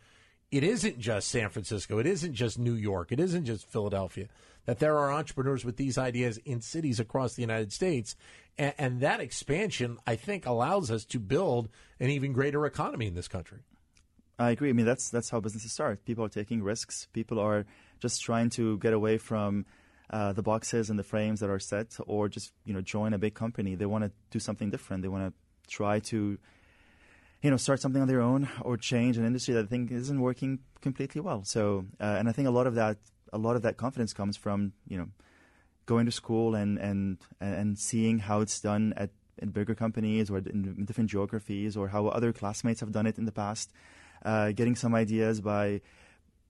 it 0.51 0.63
isn't 0.63 0.99
just 0.99 1.29
San 1.29 1.49
Francisco, 1.49 1.97
it 1.97 2.05
isn't 2.05 2.33
just 2.33 2.59
New 2.59 2.73
York, 2.73 3.11
it 3.11 3.19
isn't 3.19 3.45
just 3.45 3.65
Philadelphia. 3.65 4.27
That 4.65 4.79
there 4.79 4.97
are 4.97 5.11
entrepreneurs 5.11 5.65
with 5.65 5.77
these 5.77 5.97
ideas 5.97 6.37
in 6.45 6.61
cities 6.61 6.99
across 6.99 7.33
the 7.33 7.41
United 7.41 7.73
States, 7.73 8.15
and, 8.57 8.73
and 8.77 9.01
that 9.01 9.19
expansion, 9.19 9.97
I 10.05 10.15
think, 10.15 10.45
allows 10.45 10.91
us 10.91 11.03
to 11.05 11.19
build 11.19 11.69
an 11.99 12.09
even 12.09 12.31
greater 12.33 12.65
economy 12.65 13.07
in 13.07 13.15
this 13.15 13.27
country. 13.27 13.59
I 14.37 14.51
agree. 14.51 14.69
I 14.69 14.73
mean, 14.73 14.85
that's 14.85 15.09
that's 15.09 15.29
how 15.29 15.39
businesses 15.39 15.71
start. 15.71 16.05
People 16.05 16.25
are 16.25 16.29
taking 16.29 16.61
risks. 16.61 17.07
People 17.13 17.39
are 17.39 17.65
just 17.99 18.21
trying 18.21 18.49
to 18.51 18.77
get 18.79 18.93
away 18.93 19.17
from 19.17 19.65
uh, 20.09 20.33
the 20.33 20.43
boxes 20.43 20.89
and 20.89 20.99
the 20.99 21.03
frames 21.03 21.39
that 21.39 21.49
are 21.49 21.59
set, 21.59 21.95
or 22.05 22.27
just 22.27 22.51
you 22.65 22.73
know 22.73 22.81
join 22.81 23.13
a 23.13 23.17
big 23.17 23.33
company. 23.33 23.75
They 23.75 23.85
want 23.85 24.03
to 24.03 24.11
do 24.31 24.39
something 24.39 24.69
different. 24.69 25.03
They 25.03 25.09
want 25.09 25.33
to 25.33 25.73
try 25.73 25.99
to 25.99 26.37
you 27.41 27.49
know 27.49 27.57
start 27.57 27.79
something 27.79 28.01
on 28.01 28.07
their 28.07 28.21
own 28.21 28.49
or 28.61 28.77
change 28.77 29.17
an 29.17 29.25
industry 29.25 29.53
that 29.53 29.65
I 29.65 29.67
think 29.67 29.91
isn't 29.91 30.21
working 30.21 30.59
completely 30.81 31.21
well. 31.21 31.43
So, 31.43 31.85
uh, 31.99 32.15
and 32.19 32.29
I 32.29 32.31
think 32.31 32.47
a 32.47 32.51
lot 32.51 32.67
of 32.67 32.75
that 32.75 32.97
a 33.33 33.37
lot 33.37 33.55
of 33.55 33.61
that 33.61 33.77
confidence 33.77 34.13
comes 34.13 34.37
from 34.37 34.73
you 34.87 34.97
know 34.97 35.07
going 35.85 36.05
to 36.05 36.11
school 36.11 36.55
and 36.55 36.77
and 36.77 37.17
and 37.39 37.77
seeing 37.77 38.19
how 38.19 38.41
it's 38.41 38.59
done 38.59 38.93
at 38.97 39.09
in 39.39 39.49
bigger 39.49 39.73
companies 39.73 40.29
or 40.29 40.37
in 40.37 40.85
different 40.85 41.09
geographies 41.09 41.75
or 41.75 41.87
how 41.87 42.07
other 42.07 42.31
classmates 42.31 42.79
have 42.79 42.91
done 42.91 43.07
it 43.07 43.17
in 43.17 43.25
the 43.25 43.31
past 43.31 43.71
uh, 44.23 44.51
getting 44.51 44.75
some 44.75 44.93
ideas 44.93 45.41
by 45.41 45.81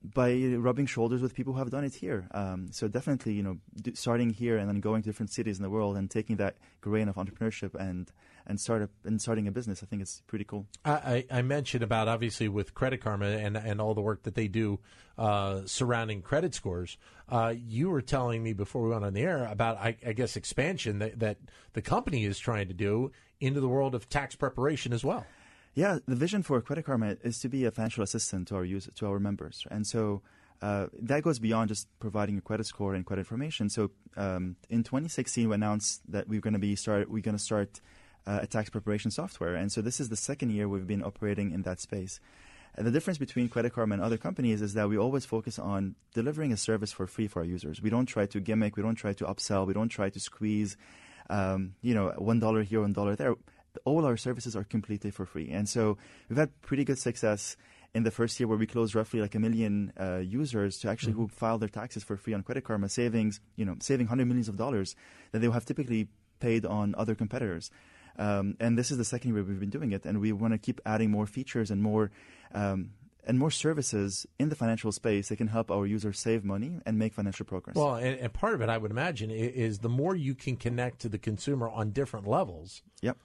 by 0.03 0.33
rubbing 0.57 0.87
shoulders 0.87 1.21
with 1.21 1.35
people 1.35 1.53
who 1.53 1.59
have 1.59 1.69
done 1.69 1.83
it 1.83 1.93
here. 1.93 2.27
Um, 2.31 2.69
so 2.71 2.87
definitely, 2.87 3.33
you 3.33 3.43
know, 3.43 3.57
starting 3.93 4.31
here 4.31 4.57
and 4.57 4.67
then 4.67 4.79
going 4.79 5.03
to 5.03 5.09
different 5.09 5.31
cities 5.31 5.57
in 5.57 5.63
the 5.63 5.69
world 5.69 5.95
and 5.95 6.09
taking 6.09 6.37
that 6.37 6.55
grain 6.81 7.07
of 7.07 7.15
entrepreneurship 7.15 7.75
and 7.75 8.11
and 8.47 8.59
start 8.59 8.81
a, 8.81 8.89
and 9.05 9.21
starting 9.21 9.47
a 9.47 9.51
business, 9.51 9.83
I 9.83 9.85
think 9.85 10.01
it's 10.01 10.21
pretty 10.27 10.45
cool. 10.45 10.67
I, 10.83 11.25
I 11.31 11.41
mentioned 11.41 11.83
about 11.83 12.07
obviously 12.07 12.47
with 12.47 12.73
Credit 12.73 13.01
Karma 13.01 13.27
and 13.27 13.57
and 13.57 13.81
all 13.81 13.93
the 13.93 14.01
work 14.01 14.23
that 14.23 14.35
they 14.35 14.47
do 14.47 14.79
uh, 15.17 15.61
surrounding 15.65 16.21
credit 16.21 16.53
scores. 16.53 16.97
Uh, 17.29 17.53
you 17.55 17.89
were 17.89 18.01
telling 18.01 18.43
me 18.43 18.53
before 18.53 18.83
we 18.83 18.89
went 18.89 19.05
on 19.05 19.13
the 19.13 19.21
air 19.21 19.45
about 19.45 19.77
I, 19.77 19.97
I 20.05 20.13
guess 20.13 20.35
expansion 20.35 20.99
that, 20.99 21.19
that 21.19 21.37
the 21.73 21.81
company 21.81 22.25
is 22.25 22.39
trying 22.39 22.67
to 22.67 22.73
do 22.73 23.11
into 23.39 23.59
the 23.59 23.69
world 23.69 23.95
of 23.95 24.09
tax 24.09 24.35
preparation 24.35 24.93
as 24.93 25.03
well. 25.03 25.25
Yeah, 25.73 25.99
the 26.05 26.15
vision 26.15 26.43
for 26.43 26.59
Credit 26.61 26.83
Karma 26.83 27.15
is 27.23 27.39
to 27.39 27.49
be 27.49 27.63
a 27.65 27.71
financial 27.71 28.03
assistant 28.03 28.49
to 28.49 28.55
our 28.55 28.65
user, 28.65 28.91
to 28.91 29.07
our 29.07 29.19
members, 29.19 29.65
and 29.71 29.87
so 29.87 30.21
uh, 30.61 30.87
that 30.99 31.23
goes 31.23 31.39
beyond 31.39 31.69
just 31.69 31.87
providing 31.99 32.37
a 32.37 32.41
credit 32.41 32.67
score 32.67 32.93
and 32.93 33.05
credit 33.05 33.21
information. 33.21 33.67
So 33.69 33.89
um, 34.15 34.55
in 34.69 34.83
2016, 34.83 35.49
we 35.49 35.55
announced 35.55 36.01
that 36.11 36.27
we're 36.27 36.41
going 36.41 36.53
to 36.53 36.59
be 36.59 36.75
start 36.75 37.09
we're 37.09 37.23
going 37.23 37.37
to 37.37 37.43
start 37.43 37.81
uh, 38.27 38.39
a 38.41 38.47
tax 38.47 38.69
preparation 38.69 39.11
software, 39.11 39.55
and 39.55 39.71
so 39.71 39.81
this 39.81 39.99
is 39.99 40.09
the 40.09 40.15
second 40.15 40.51
year 40.51 40.67
we've 40.67 40.87
been 40.87 41.03
operating 41.03 41.51
in 41.51 41.63
that 41.63 41.79
space. 41.79 42.19
And 42.75 42.87
the 42.87 42.91
difference 42.91 43.17
between 43.17 43.49
Credit 43.49 43.73
Karma 43.73 43.95
and 43.95 44.03
other 44.03 44.17
companies 44.17 44.61
is 44.61 44.75
that 44.75 44.87
we 44.87 44.97
always 44.97 45.25
focus 45.25 45.59
on 45.59 45.95
delivering 46.13 46.53
a 46.53 46.57
service 46.57 46.91
for 46.91 47.05
free 47.05 47.27
for 47.27 47.39
our 47.39 47.45
users. 47.45 47.81
We 47.81 47.89
don't 47.89 48.05
try 48.05 48.27
to 48.27 48.39
gimmick, 48.39 48.77
we 48.77 48.83
don't 48.83 48.95
try 48.95 49.13
to 49.13 49.25
upsell, 49.25 49.67
we 49.67 49.73
don't 49.73 49.89
try 49.89 50.09
to 50.09 50.19
squeeze, 50.19 50.77
um, 51.29 51.75
you 51.81 51.93
know, 51.93 52.13
one 52.17 52.39
dollar 52.39 52.63
here, 52.63 52.81
one 52.81 52.93
dollar 52.93 53.15
there. 53.15 53.35
all 53.85 54.05
our 54.05 54.17
services 54.17 54.55
are 54.55 54.63
completely 54.63 55.11
for 55.11 55.25
free. 55.25 55.49
And 55.49 55.67
so 55.67 55.97
we've 56.29 56.37
had 56.37 56.49
pretty 56.61 56.83
good 56.83 56.99
success 56.99 57.55
in 57.93 58.03
the 58.03 58.11
first 58.11 58.39
year 58.39 58.47
where 58.47 58.57
we 58.57 58.67
closed 58.67 58.95
roughly 58.95 59.19
like 59.19 59.35
a 59.35 59.39
million 59.39 59.91
uh, 59.99 60.17
users 60.17 60.79
to 60.79 60.89
actually 60.89 61.13
mm-hmm. 61.13 61.23
who 61.23 61.27
file 61.27 61.57
their 61.57 61.69
taxes 61.69 62.03
for 62.03 62.15
free 62.15 62.33
on 62.33 62.43
Credit 62.43 62.63
Karma, 62.63 62.89
savings, 62.89 63.39
you 63.55 63.65
know, 63.65 63.75
saving 63.79 64.07
hundred 64.07 64.27
millions 64.27 64.47
of 64.47 64.55
dollars 64.57 64.95
that 65.31 65.39
they 65.39 65.47
would 65.47 65.53
have 65.53 65.65
typically 65.65 66.07
paid 66.39 66.65
on 66.65 66.95
other 66.97 67.15
competitors. 67.15 67.69
Um, 68.17 68.55
and 68.59 68.77
this 68.77 68.91
is 68.91 68.97
the 68.97 69.05
second 69.05 69.33
year 69.33 69.43
we've 69.43 69.59
been 69.59 69.69
doing 69.69 69.91
it, 69.91 70.05
and 70.05 70.19
we 70.19 70.31
want 70.31 70.53
to 70.53 70.57
keep 70.57 70.81
adding 70.85 71.11
more 71.11 71.25
features 71.25 71.71
and 71.71 71.81
more 71.81 72.11
um, 72.53 72.91
and 73.25 73.37
more 73.37 73.51
services 73.51 74.25
in 74.39 74.49
the 74.49 74.55
financial 74.55 74.91
space 74.91 75.29
that 75.29 75.35
can 75.37 75.47
help 75.47 75.69
our 75.69 75.85
users 75.85 76.19
save 76.19 76.43
money 76.43 76.79
and 76.85 76.97
make 76.97 77.13
financial 77.13 77.45
progress. 77.45 77.75
Well, 77.75 77.95
and, 77.95 78.19
and 78.19 78.33
part 78.33 78.55
of 78.55 78.61
it, 78.61 78.69
I 78.69 78.77
would 78.77 78.91
imagine, 78.91 79.29
is 79.29 79.79
the 79.79 79.89
more 79.89 80.15
you 80.15 80.33
can 80.33 80.57
connect 80.57 81.01
to 81.01 81.09
the 81.09 81.19
consumer 81.19 81.69
on 81.69 81.91
different 81.91 82.27
levels. 82.27 82.81
Yep 83.01 83.17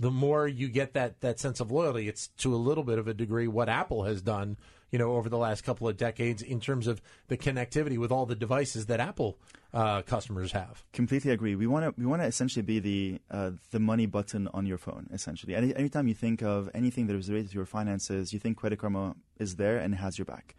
the 0.00 0.10
more 0.10 0.48
you 0.48 0.68
get 0.68 0.94
that 0.94 1.20
that 1.20 1.38
sense 1.38 1.60
of 1.60 1.70
loyalty. 1.70 2.08
It's 2.08 2.28
to 2.38 2.54
a 2.54 2.56
little 2.56 2.82
bit 2.82 2.98
of 2.98 3.06
a 3.06 3.14
degree 3.14 3.46
what 3.46 3.68
Apple 3.68 4.04
has 4.04 4.22
done, 4.22 4.56
you 4.90 4.98
know, 4.98 5.12
over 5.12 5.28
the 5.28 5.38
last 5.38 5.62
couple 5.62 5.88
of 5.88 5.96
decades 5.96 6.42
in 6.42 6.60
terms 6.60 6.86
of 6.86 7.00
the 7.28 7.36
connectivity 7.36 7.98
with 7.98 8.10
all 8.10 8.26
the 8.26 8.34
devices 8.34 8.86
that 8.86 9.00
Apple 9.00 9.38
uh, 9.72 10.02
customers 10.02 10.52
have. 10.52 10.82
Completely 10.92 11.30
agree. 11.30 11.54
We 11.54 11.66
want 11.66 11.84
to 11.84 12.00
we 12.00 12.06
want 12.06 12.22
to 12.22 12.26
essentially 12.26 12.62
be 12.62 12.80
the 12.80 13.20
uh, 13.30 13.52
the 13.70 13.80
money 13.80 14.06
button 14.06 14.48
on 14.52 14.66
your 14.66 14.78
phone. 14.78 15.08
Essentially, 15.12 15.54
Any, 15.54 15.74
anytime 15.74 16.08
you 16.08 16.14
think 16.14 16.42
of 16.42 16.68
anything 16.74 17.06
that 17.06 17.16
is 17.16 17.28
related 17.28 17.50
to 17.50 17.54
your 17.54 17.66
finances, 17.66 18.32
you 18.32 18.38
think 18.38 18.56
Credit 18.56 18.78
Karma 18.78 19.14
is 19.38 19.56
there 19.56 19.78
and 19.78 19.94
has 19.94 20.18
your 20.18 20.24
back. 20.24 20.56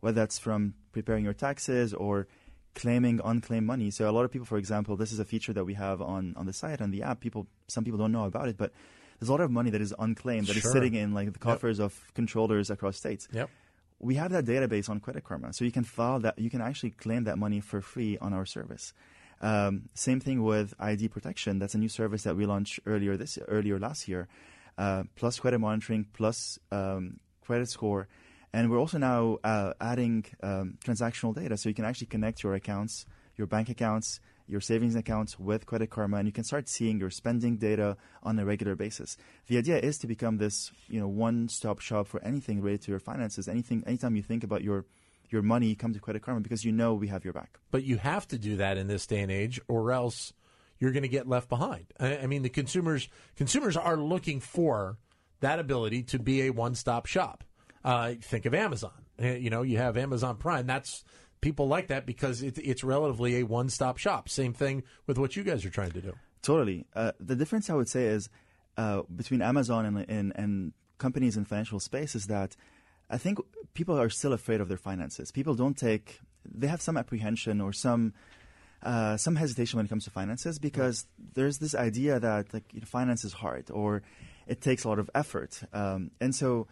Whether 0.00 0.20
that's 0.20 0.38
from 0.38 0.74
preparing 0.92 1.24
your 1.24 1.34
taxes 1.34 1.94
or 1.94 2.26
claiming 2.74 3.20
unclaimed 3.24 3.66
money. 3.66 3.90
So 3.90 4.08
a 4.08 4.12
lot 4.12 4.24
of 4.24 4.30
people, 4.30 4.46
for 4.46 4.58
example, 4.58 4.96
this 4.96 5.12
is 5.12 5.18
a 5.18 5.24
feature 5.24 5.52
that 5.52 5.64
we 5.64 5.74
have 5.74 6.02
on, 6.02 6.34
on 6.36 6.46
the 6.46 6.52
site 6.52 6.82
on 6.82 6.90
the 6.90 7.02
app. 7.02 7.20
People, 7.20 7.46
some 7.68 7.84
people 7.84 7.98
don't 7.98 8.12
know 8.12 8.24
about 8.24 8.48
it, 8.48 8.56
but 8.56 8.72
there's 9.18 9.28
a 9.28 9.32
lot 9.32 9.40
of 9.40 9.50
money 9.50 9.70
that 9.70 9.80
is 9.80 9.94
unclaimed 9.98 10.48
that 10.48 10.54
sure. 10.54 10.68
is 10.68 10.72
sitting 10.72 10.94
in 10.94 11.14
like 11.14 11.32
the 11.32 11.38
coffers 11.38 11.78
yep. 11.78 11.86
of 11.86 12.14
controllers 12.14 12.70
across 12.70 12.96
states. 12.96 13.28
Yep. 13.32 13.48
We 14.04 14.14
have 14.16 14.30
that 14.32 14.44
database 14.44 14.88
on 14.88 15.00
Credit 15.00 15.24
Karma, 15.24 15.52
so 15.52 15.64
you 15.64 15.72
can 15.72 15.84
file 15.84 16.20
that. 16.20 16.38
You 16.38 16.50
can 16.50 16.60
actually 16.60 16.90
claim 16.90 17.24
that 17.24 17.38
money 17.38 17.60
for 17.60 17.80
free 17.80 18.18
on 18.18 18.34
our 18.34 18.46
service. 18.46 18.92
Um, 19.40 19.88
same 19.94 20.20
thing 20.20 20.42
with 20.42 20.74
ID 20.78 21.08
protection. 21.08 21.58
That's 21.58 21.74
a 21.74 21.78
new 21.78 21.88
service 21.88 22.22
that 22.24 22.36
we 22.36 22.46
launched 22.46 22.80
earlier 22.86 23.16
this 23.16 23.38
earlier 23.48 23.78
last 23.78 24.06
year. 24.06 24.28
Uh, 24.76 25.04
plus 25.16 25.38
credit 25.38 25.58
monitoring, 25.58 26.06
plus 26.12 26.58
um, 26.70 27.18
credit 27.40 27.68
score 27.68 28.08
and 28.54 28.70
we're 28.70 28.78
also 28.78 28.98
now 28.98 29.38
uh, 29.42 29.72
adding 29.80 30.24
um, 30.40 30.78
transactional 30.84 31.34
data, 31.34 31.56
so 31.56 31.68
you 31.68 31.74
can 31.74 31.84
actually 31.84 32.06
connect 32.06 32.44
your 32.44 32.54
accounts, 32.54 33.04
your 33.36 33.48
bank 33.48 33.68
accounts, 33.68 34.20
your 34.46 34.60
savings 34.60 34.94
accounts 34.94 35.38
with 35.38 35.66
Credit 35.66 35.88
Karma, 35.88 36.18
and 36.18 36.26
you 36.28 36.32
can 36.32 36.44
start 36.44 36.68
seeing 36.68 36.98
your 36.98 37.10
spending 37.10 37.56
data 37.56 37.96
on 38.22 38.38
a 38.38 38.44
regular 38.44 38.76
basis. 38.76 39.16
The 39.46 39.58
idea 39.58 39.78
is 39.78 39.98
to 39.98 40.06
become 40.06 40.36
this, 40.36 40.70
you 40.88 41.00
know, 41.00 41.08
one-stop 41.08 41.80
shop 41.80 42.06
for 42.06 42.22
anything 42.22 42.60
related 42.60 42.82
to 42.82 42.90
your 42.92 43.00
finances. 43.00 43.48
Anything, 43.48 43.82
anytime 43.86 44.16
you 44.16 44.22
think 44.22 44.44
about 44.44 44.62
your 44.62 44.84
your 45.30 45.42
money, 45.42 45.74
come 45.74 45.92
to 45.94 45.98
Credit 45.98 46.22
Karma 46.22 46.40
because 46.40 46.64
you 46.64 46.72
know 46.72 46.94
we 46.94 47.08
have 47.08 47.24
your 47.24 47.32
back. 47.32 47.58
But 47.70 47.82
you 47.82 47.96
have 47.96 48.28
to 48.28 48.38
do 48.38 48.56
that 48.56 48.76
in 48.76 48.86
this 48.86 49.06
day 49.06 49.20
and 49.20 49.32
age, 49.32 49.60
or 49.68 49.90
else 49.90 50.32
you're 50.78 50.92
going 50.92 51.02
to 51.02 51.08
get 51.08 51.26
left 51.26 51.48
behind. 51.48 51.86
I, 51.98 52.18
I 52.18 52.26
mean, 52.26 52.42
the 52.42 52.50
consumers 52.50 53.08
consumers 53.36 53.76
are 53.76 53.96
looking 53.96 54.40
for 54.40 54.98
that 55.40 55.58
ability 55.58 56.02
to 56.04 56.18
be 56.18 56.42
a 56.42 56.50
one-stop 56.50 57.06
shop. 57.06 57.44
Uh, 57.84 58.14
think 58.20 58.46
of 58.46 58.54
Amazon. 58.54 59.04
Uh, 59.22 59.28
you 59.28 59.50
know, 59.50 59.62
you 59.62 59.78
have 59.78 59.96
Amazon 59.96 60.36
Prime. 60.36 60.66
That's 60.66 61.04
people 61.44 61.68
like 61.68 61.88
that 61.88 62.06
because 62.06 62.42
it, 62.42 62.56
it's 62.58 62.82
relatively 62.82 63.36
a 63.40 63.42
one-stop 63.42 63.98
shop. 63.98 64.28
Same 64.30 64.54
thing 64.54 64.82
with 65.06 65.18
what 65.18 65.36
you 65.36 65.44
guys 65.44 65.64
are 65.66 65.70
trying 65.70 65.92
to 65.92 66.00
do. 66.00 66.14
Totally. 66.40 66.86
Uh, 66.96 67.12
the 67.20 67.36
difference 67.36 67.68
I 67.68 67.74
would 67.74 67.88
say 67.96 68.04
is 68.06 68.30
uh, 68.78 69.02
between 69.14 69.42
Amazon 69.42 69.84
and, 69.84 69.96
and, 70.08 70.32
and 70.34 70.72
companies 70.96 71.36
in 71.36 71.44
financial 71.44 71.78
space 71.78 72.14
is 72.14 72.28
that 72.28 72.56
I 73.10 73.18
think 73.18 73.38
people 73.74 74.00
are 74.00 74.08
still 74.08 74.32
afraid 74.32 74.60
of 74.62 74.68
their 74.70 74.78
finances. 74.78 75.30
People 75.30 75.54
don't 75.54 75.76
take. 75.76 76.20
They 76.62 76.66
have 76.66 76.80
some 76.80 76.96
apprehension 76.96 77.60
or 77.60 77.72
some. 77.72 78.14
Uh, 78.82 79.16
some 79.16 79.36
hesitation 79.36 79.78
when 79.78 79.86
it 79.86 79.88
comes 79.88 80.04
to 80.04 80.10
finances 80.10 80.58
because 80.58 81.06
there's 81.32 81.56
this 81.56 81.74
idea 81.74 82.20
that 82.20 82.52
like 82.52 82.64
you 82.74 82.80
know, 82.80 82.86
finance 82.86 83.24
is 83.24 83.32
hard 83.32 83.70
or 83.70 84.02
it 84.46 84.60
takes 84.60 84.84
a 84.84 84.88
lot 84.90 84.98
of 84.98 85.08
effort, 85.14 85.62
um, 85.72 86.10
and 86.20 86.34
so 86.34 86.66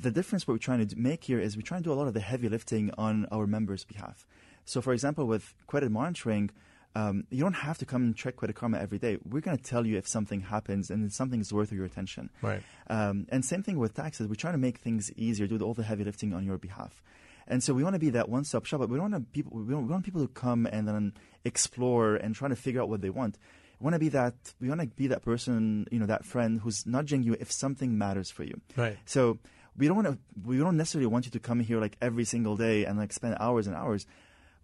the 0.00 0.10
difference 0.10 0.46
what 0.46 0.54
we're 0.54 0.58
trying 0.58 0.86
to 0.86 0.98
make 0.98 1.24
here 1.24 1.40
is 1.40 1.56
we're 1.56 1.62
trying 1.62 1.82
to 1.82 1.88
do 1.88 1.92
a 1.92 1.98
lot 1.98 2.06
of 2.06 2.14
the 2.14 2.20
heavy 2.20 2.48
lifting 2.48 2.90
on 2.96 3.26
our 3.32 3.46
members' 3.46 3.84
behalf. 3.84 4.26
So, 4.64 4.80
for 4.80 4.92
example, 4.92 5.26
with 5.26 5.54
credit 5.66 5.90
monitoring, 5.90 6.50
um, 6.94 7.24
you 7.30 7.42
don't 7.42 7.54
have 7.54 7.78
to 7.78 7.86
come 7.86 8.02
and 8.02 8.16
check 8.16 8.36
Credit 8.36 8.54
Karma 8.54 8.78
every 8.78 8.98
day. 8.98 9.18
We're 9.24 9.40
going 9.40 9.56
to 9.56 9.62
tell 9.62 9.86
you 9.86 9.96
if 9.96 10.08
something 10.08 10.40
happens 10.40 10.90
and 10.90 11.12
something 11.12 11.40
is 11.40 11.52
worth 11.52 11.72
your 11.72 11.84
attention. 11.84 12.30
Right. 12.42 12.62
Um, 12.88 13.26
and 13.30 13.44
same 13.44 13.62
thing 13.62 13.78
with 13.78 13.94
taxes. 13.94 14.26
We're 14.26 14.34
trying 14.34 14.54
to 14.54 14.58
make 14.58 14.78
things 14.78 15.12
easier, 15.16 15.46
do 15.46 15.58
all 15.60 15.74
the 15.74 15.82
heavy 15.82 16.04
lifting 16.04 16.32
on 16.32 16.44
your 16.44 16.58
behalf. 16.58 17.02
And 17.46 17.62
so 17.62 17.72
we 17.72 17.82
want 17.82 17.94
to 17.94 17.98
be 17.98 18.10
that 18.10 18.28
one-stop 18.28 18.66
shop, 18.66 18.80
but 18.80 18.90
we 18.90 18.98
don't 18.98 19.10
want 19.10 19.32
people. 19.32 19.58
We, 19.58 19.72
don't, 19.72 19.86
we 19.86 19.92
want 19.92 20.04
people 20.04 20.20
to 20.20 20.28
come 20.28 20.66
and 20.66 20.86
then 20.86 21.14
explore 21.44 22.16
and 22.16 22.34
try 22.34 22.48
to 22.48 22.56
figure 22.56 22.82
out 22.82 22.88
what 22.88 23.00
they 23.00 23.10
want. 23.10 23.38
We 23.80 23.84
want 23.84 23.94
to 23.94 24.00
be 24.00 24.10
that. 24.10 24.34
We 24.60 24.68
want 24.68 24.80
to 24.80 24.86
be 24.86 25.06
that 25.06 25.22
person, 25.22 25.86
you 25.90 25.98
know, 25.98 26.06
that 26.06 26.24
friend 26.24 26.60
who's 26.60 26.84
nudging 26.84 27.22
you 27.22 27.36
if 27.40 27.50
something 27.50 27.96
matters 27.96 28.30
for 28.30 28.44
you. 28.44 28.60
Right. 28.76 28.98
So 29.06 29.38
we 29.78 29.86
don't 29.86 29.96
want 29.96 30.08
to, 30.08 30.18
we 30.44 30.58
don't 30.58 30.76
necessarily 30.76 31.06
want 31.06 31.24
you 31.24 31.30
to 31.30 31.38
come 31.38 31.60
here 31.60 31.80
like 31.80 31.96
every 32.02 32.24
single 32.24 32.56
day 32.56 32.84
and 32.84 32.98
like 32.98 33.12
spend 33.12 33.36
hours 33.38 33.66
and 33.66 33.76
hours. 33.76 34.06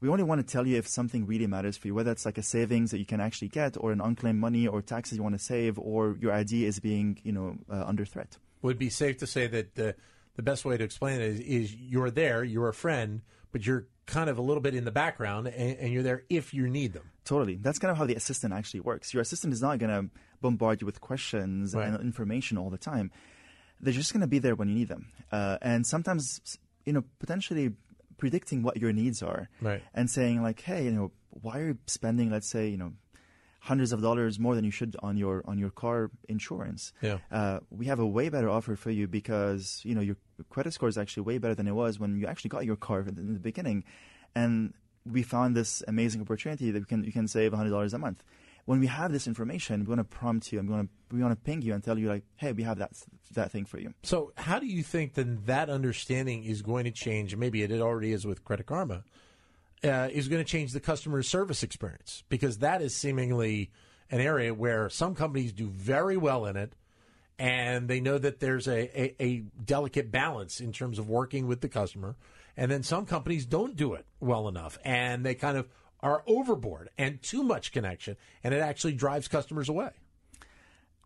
We 0.01 0.09
only 0.09 0.25
want 0.25 0.47
to 0.47 0.53
tell 0.53 0.67
you 0.67 0.77
if 0.77 0.87
something 0.87 1.25
really 1.25 1.47
matters 1.47 1.77
for 1.77 1.87
you, 1.87 1.95
whether 1.95 2.11
it's 2.11 2.27
like 2.27 2.37
a 2.37 2.43
savings 2.43 2.91
that 2.91 2.99
you 2.99 3.07
can 3.07 3.21
actually 3.21 3.49
get, 3.49 3.77
or 3.79 3.93
an 3.93 4.01
unclaimed 4.01 4.39
money, 4.39 4.67
or 4.67 4.83
taxes 4.83 5.17
you 5.17 5.23
want 5.23 5.35
to 5.35 5.43
save, 5.43 5.79
or 5.79 6.19
your 6.21 6.33
ID 6.33 6.67
is 6.67 6.79
being, 6.79 7.19
you 7.23 7.33
know, 7.33 7.57
uh, 7.73 7.85
under 7.87 8.05
threat. 8.05 8.37
Would 8.61 8.79
be 8.79 8.91
safe 8.91 9.19
to 9.19 9.27
say 9.27 9.47
that 9.47 9.77
the 9.77 9.95
the 10.37 10.43
best 10.43 10.65
way 10.65 10.77
to 10.77 10.85
explain 10.85 11.21
it 11.21 11.31
is, 11.31 11.41
is 11.41 11.75
you're 11.77 12.11
there, 12.11 12.43
you're 12.43 12.69
a 12.69 12.75
friend, 12.75 13.23
but 13.53 13.65
you're 13.65 13.87
kind 14.05 14.29
of 14.29 14.37
a 14.37 14.43
little 14.43 14.61
bit 14.61 14.75
in 14.75 14.85
the 14.85 14.91
background, 14.91 15.47
and, 15.47 15.79
and 15.79 15.93
you're 15.93 16.03
there 16.03 16.25
if 16.29 16.53
you 16.53 16.69
need 16.69 16.93
them. 16.93 17.11
Totally. 17.25 17.55
That's 17.55 17.79
kind 17.79 17.93
of 17.93 17.97
how 17.97 18.05
the 18.05 18.17
assistant 18.17 18.53
actually 18.53 18.81
works. 18.81 19.15
Your 19.15 19.23
assistant 19.23 19.53
is 19.53 19.63
not 19.63 19.79
going 19.79 19.91
to 19.91 20.11
bombard 20.43 20.83
you 20.83 20.87
with 20.87 21.01
questions 21.01 21.75
right. 21.75 21.89
and 21.89 22.01
information 22.01 22.59
all 22.59 22.69
the 22.69 22.77
time 22.77 23.11
they're 23.85 23.93
just 23.93 24.13
going 24.13 24.23
to 24.23 24.27
be 24.27 24.39
there 24.39 24.55
when 24.55 24.69
you 24.69 24.75
need 24.75 24.89
them. 24.89 25.13
Uh, 25.31 25.59
and 25.63 25.87
sometimes, 25.87 26.59
you 26.85 26.93
know, 26.93 27.05
potentially 27.19 27.73
predicting 28.17 28.63
what 28.63 28.77
your 28.77 28.93
needs 28.93 29.23
are 29.23 29.49
right. 29.61 29.83
and 29.95 30.11
saying 30.11 30.43
like, 30.43 30.61
hey, 30.61 30.85
you 30.85 30.93
know, 30.93 31.13
why 31.31 31.59
are 31.59 31.67
you 31.69 31.79
spending, 31.87 32.31
let's 32.31 32.49
say, 32.49 32.69
you 32.69 32.77
know, 32.77 32.93
hundreds 33.65 33.93
of 33.93 34.03
dollars 34.03 34.39
more 34.39 34.55
than 34.55 34.65
you 34.65 34.71
should 34.71 34.95
on 35.03 35.17
your 35.17 35.43
on 35.47 35.59
your 35.59 35.71
car 35.71 36.11
insurance. 36.29 36.93
Yeah. 37.01 37.19
Uh, 37.33 37.61
we 37.71 37.87
have 37.87 37.99
a 37.99 38.07
way 38.07 38.29
better 38.29 38.51
offer 38.51 38.77
for 38.77 38.91
you 38.91 39.09
because 39.09 39.81
you 39.85 39.95
know 39.95 40.03
your 40.03 40.17
credit 40.51 40.75
score 40.75 40.89
is 40.89 40.99
actually 40.99 41.23
way 41.23 41.39
better 41.39 41.55
than 41.55 41.67
it 41.67 41.73
was 41.73 41.99
when 41.99 42.19
you 42.19 42.27
actually 42.27 42.51
got 42.51 42.67
your 42.67 42.77
car 42.77 43.01
in 43.01 43.33
the 43.33 43.41
beginning, 43.41 43.85
and 44.35 44.75
we 45.11 45.23
found 45.23 45.57
this 45.57 45.83
amazing 45.89 46.21
opportunity 46.21 46.71
that 46.71 46.79
you 46.79 46.85
can 46.85 47.05
you 47.05 47.13
can 47.13 47.27
save 47.27 47.55
hundred 47.55 47.71
dollars 47.71 47.95
a 47.95 47.99
month 47.99 48.23
when 48.65 48.81
we 48.81 48.87
have 48.87 49.13
this 49.13 49.27
information, 49.27 49.85
we 49.85 49.95
want 49.95 49.99
to 49.99 50.17
prompt 50.17 50.53
you 50.53 50.59
and 50.59 50.69
we 50.69 50.75
want 50.75 50.89
to 50.89 51.17
we 51.17 51.23
want 51.23 51.33
to 51.33 51.45
ping 51.45 51.63
you 51.63 51.75
and 51.75 51.85
tell 51.85 51.99
you 51.99 52.09
like, 52.09 52.25
hey, 52.37 52.53
we 52.53 52.63
have 52.63 52.79
that 52.79 52.93
that 53.35 53.51
thing 53.51 53.65
for 53.65 53.79
you. 53.79 53.93
So, 54.03 54.33
how 54.37 54.59
do 54.59 54.67
you 54.67 54.83
think 54.83 55.15
then 55.15 55.43
that 55.47 55.71
understanding 55.71 56.45
is 56.45 56.63
going 56.63 56.85
to 56.85 56.91
change? 56.91 57.37
Maybe 57.37 57.63
it 57.63 57.71
already 57.73 58.13
is 58.13 58.27
with 58.27 58.45
Credit 58.45 58.67
Karma. 58.67 59.05
Uh, 59.83 60.09
is 60.11 60.29
going 60.29 60.43
to 60.43 60.51
change 60.51 60.73
the 60.73 60.81
customer 60.81 61.23
service 61.23 61.63
experience 61.63 62.25
because 62.31 62.59
that 62.59 62.81
is 62.81 62.97
seemingly 62.97 63.71
an 64.11 64.19
area 64.19 64.55
where 64.55 64.89
some 64.89 65.15
companies 65.15 65.53
do 65.53 65.69
very 65.69 66.17
well 66.17 66.47
in 66.47 66.57
it, 66.57 66.73
and 67.39 67.87
they 67.87 68.01
know 68.01 68.17
that 68.17 68.41
there's 68.41 68.67
a, 68.67 68.99
a, 68.99 69.15
a 69.23 69.41
delicate 69.63 70.11
balance 70.11 70.59
in 70.59 70.73
terms 70.73 70.99
of 70.99 71.11
working 71.11 71.47
with 71.47 71.61
the 71.61 71.69
customer, 71.69 72.17
and 72.57 72.71
then 72.71 72.83
some 72.83 73.05
companies 73.05 73.45
don't 73.45 73.77
do 73.77 73.93
it 73.93 74.07
well 74.21 74.49
enough, 74.49 74.79
and 74.87 75.23
they 75.27 75.35
kind 75.35 75.59
of 75.59 75.69
are 76.05 76.23
overboard 76.27 76.91
and 76.99 77.21
too 77.23 77.43
much 77.43 77.73
connection, 77.73 78.17
and 78.45 78.53
it 78.55 78.61
actually 78.61 78.93
drives 78.93 79.27
customers 79.27 79.69
away. 79.71 79.89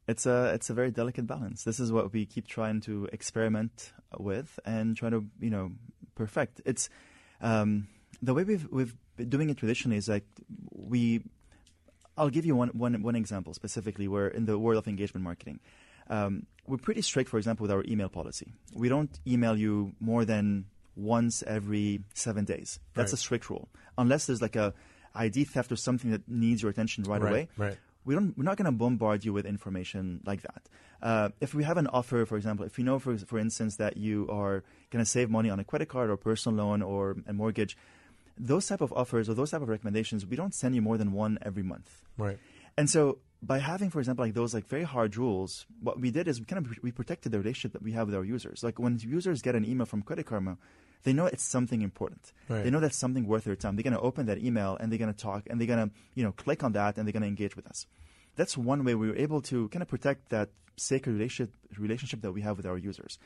It's 0.09 0.27
a 0.27 0.53
it's 0.55 0.69
a 0.71 0.75
very 0.75 0.91
delicate 0.91 1.27
balance. 1.27 1.63
This 1.63 1.79
is 1.79 1.93
what 1.93 2.13
we 2.13 2.27
keep 2.27 2.49
trying 2.49 2.81
to 2.83 3.09
experiment 3.13 3.93
with 4.19 4.59
and 4.65 4.97
try 4.97 5.09
to 5.09 5.25
you 5.41 5.51
know 5.51 5.71
perfect. 6.17 6.61
It's 6.67 6.91
um, 7.41 7.87
the 8.21 8.35
way 8.35 8.43
we've 8.43 8.67
we've 8.71 8.95
been 9.17 9.29
doing 9.29 9.49
it 9.49 9.57
traditionally 9.57 9.97
is 9.97 10.09
like 10.09 10.27
we. 10.73 11.23
I'll 12.17 12.31
give 12.31 12.45
you 12.45 12.57
one, 12.57 12.71
one, 12.71 13.01
one 13.01 13.15
example 13.15 13.55
specifically 13.55 14.09
where 14.09 14.27
in 14.27 14.45
the 14.45 14.59
world 14.59 14.79
of 14.79 14.89
engagement 14.89 15.23
marketing, 15.23 15.61
um, 16.11 16.47
we're 16.67 16.77
pretty 16.77 17.01
strict, 17.01 17.31
for 17.31 17.39
example, 17.39 17.63
with 17.63 17.71
our 17.71 17.85
email 17.87 18.09
policy. 18.09 18.55
We 18.75 18.89
don't 18.89 19.17
email 19.25 19.57
you 19.57 19.93
more 20.01 20.25
than 20.25 20.65
once 20.99 21.43
every 21.47 22.01
seven 22.15 22.45
days. 22.45 22.81
That's 22.95 23.13
right. 23.13 23.15
a 23.15 23.17
strict 23.17 23.49
rule. 23.49 23.69
Unless 23.97 24.27
there's 24.27 24.43
like 24.43 24.57
a 24.57 24.75
ID 25.15 25.45
theft 25.45 25.73
or 25.73 25.77
something 25.77 26.11
that 26.11 26.29
needs 26.29 26.63
your 26.63 26.71
attention 26.71 27.05
right, 27.05 27.21
right 27.21 27.31
away. 27.31 27.49
Right. 27.57 27.77
We 28.05 28.15
don't, 28.15 28.37
we're 28.37 28.45
not 28.45 28.57
going 28.57 28.67
to 28.67 28.73
bombard 28.73 29.25
you 29.25 29.33
with 29.33 29.47
information 29.47 30.21
like 30.25 30.43
that. 30.43 30.63
Uh, 31.03 31.29
if 31.41 31.55
we 31.55 31.65
have 31.65 31.77
an 31.77 31.87
offer, 31.89 32.25
for 32.25 32.37
example, 32.37 32.65
if 32.65 32.79
you 32.79 32.85
know, 32.85 32.99
for, 32.99 33.17
for 33.19 33.39
instance, 33.39 33.77
that 33.77 33.97
you 33.97 34.27
are 34.31 34.65
going 34.91 35.05
to 35.05 35.11
save 35.11 35.31
money 35.31 35.51
on 35.51 35.61
a 35.61 35.65
credit 35.65 35.89
card 35.89 36.11
or 36.11 36.17
personal 36.17 36.65
loan 36.65 36.83
or 36.83 37.17
a 37.27 37.33
mortgage, 37.33 37.77
those 38.39 38.67
type 38.67 38.81
of 38.81 38.93
offers 38.93 39.29
or 39.29 39.35
those 39.35 39.51
type 39.51 39.63
of 39.63 39.69
recommendations, 39.69 40.25
we 40.25 40.37
don't 40.37 40.55
send 40.55 40.75
you 40.75 40.83
more 40.83 40.97
than 40.97 41.13
one 41.13 41.39
every 41.43 41.63
month. 41.63 42.03
Right. 42.17 42.39
And 42.77 42.89
so 42.89 43.19
by 43.43 43.59
having, 43.59 43.91
for 43.91 43.99
example, 43.99 44.25
like 44.25 44.35
those 44.35 44.55
like 44.55 44.67
very 44.67 44.85
hard 44.85 45.17
rules, 45.17 45.67
what 45.81 46.01
we 46.01 46.11
did 46.11 46.29
is 46.29 46.41
we 46.41 46.47
kind 46.47 46.65
of 46.65 46.73
we 46.83 46.93
protected 46.93 47.33
the 47.33 47.39
relationship 47.39 47.73
that 47.73 47.83
we 47.83 47.93
have 47.93 48.09
with 48.09 48.17
our 48.17 48.25
users. 48.25 48.63
Like 48.63 48.79
when 48.79 48.99
users 48.99 49.43
get 49.43 49.55
an 49.55 49.65
email 49.65 49.87
from 49.87 50.03
Credit 50.03 50.27
Karma, 50.27 50.59
they 51.05 51.13
know 51.13 51.27
it's 51.27 51.45
something 51.45 51.83
important. 51.83 52.33
Right. 52.49 52.65
They 52.65 52.71
know 52.71 52.81
that's 52.81 52.97
something 52.97 53.27
worth 53.27 53.45
their 53.45 53.57
time. 53.57 53.77
They're 53.77 53.83
going 53.83 53.95
to 53.95 54.01
open 54.01 54.27
that 54.27 54.39
email 54.39 54.77
and 54.79 54.91
they're 54.91 54.99
going 54.99 55.13
to 55.13 55.19
talk 55.19 55.47
and 55.49 55.61
they're 55.61 55.67
going 55.67 55.89
to 55.89 55.95
you 56.15 56.25
know 56.25 56.33
click 56.33 56.63
on 56.65 56.73
that 56.73 56.99
and 56.99 57.07
they're 57.07 57.13
going 57.13 57.23
to 57.23 57.29
engage 57.29 57.57
with 57.57 57.67
us. 57.67 57.87
That's 58.37 58.57
one 58.57 58.85
way 58.85 58.95
we 58.95 59.09
were 59.09 59.17
able 59.17 59.43
to 59.43 59.69
kind 59.69 59.83
of 59.83 59.89
protect 59.89 60.29
that 60.31 60.51
sacred 60.77 61.13
relationship 61.13 61.55
relationship 61.79 62.23
that 62.23 62.33
we 62.33 62.43
have 62.43 62.57
with 62.57 62.67
our 62.67 62.79
users. 62.79 63.19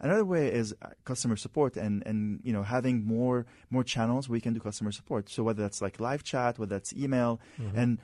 Another 0.00 0.24
way 0.24 0.52
is 0.52 0.74
uh, 0.80 0.90
customer 1.04 1.34
support 1.36 1.76
and, 1.76 2.06
and 2.06 2.40
you 2.44 2.52
know 2.52 2.62
having 2.62 3.04
more 3.04 3.46
more 3.70 3.82
channels 3.82 4.28
where 4.28 4.34
we 4.34 4.40
can 4.40 4.54
do 4.54 4.60
customer 4.60 4.92
support. 4.92 5.28
So 5.28 5.42
whether 5.42 5.62
that's 5.62 5.82
like 5.82 5.98
live 5.98 6.22
chat, 6.22 6.58
whether 6.58 6.74
that's 6.74 6.92
email, 6.92 7.40
and 7.74 7.98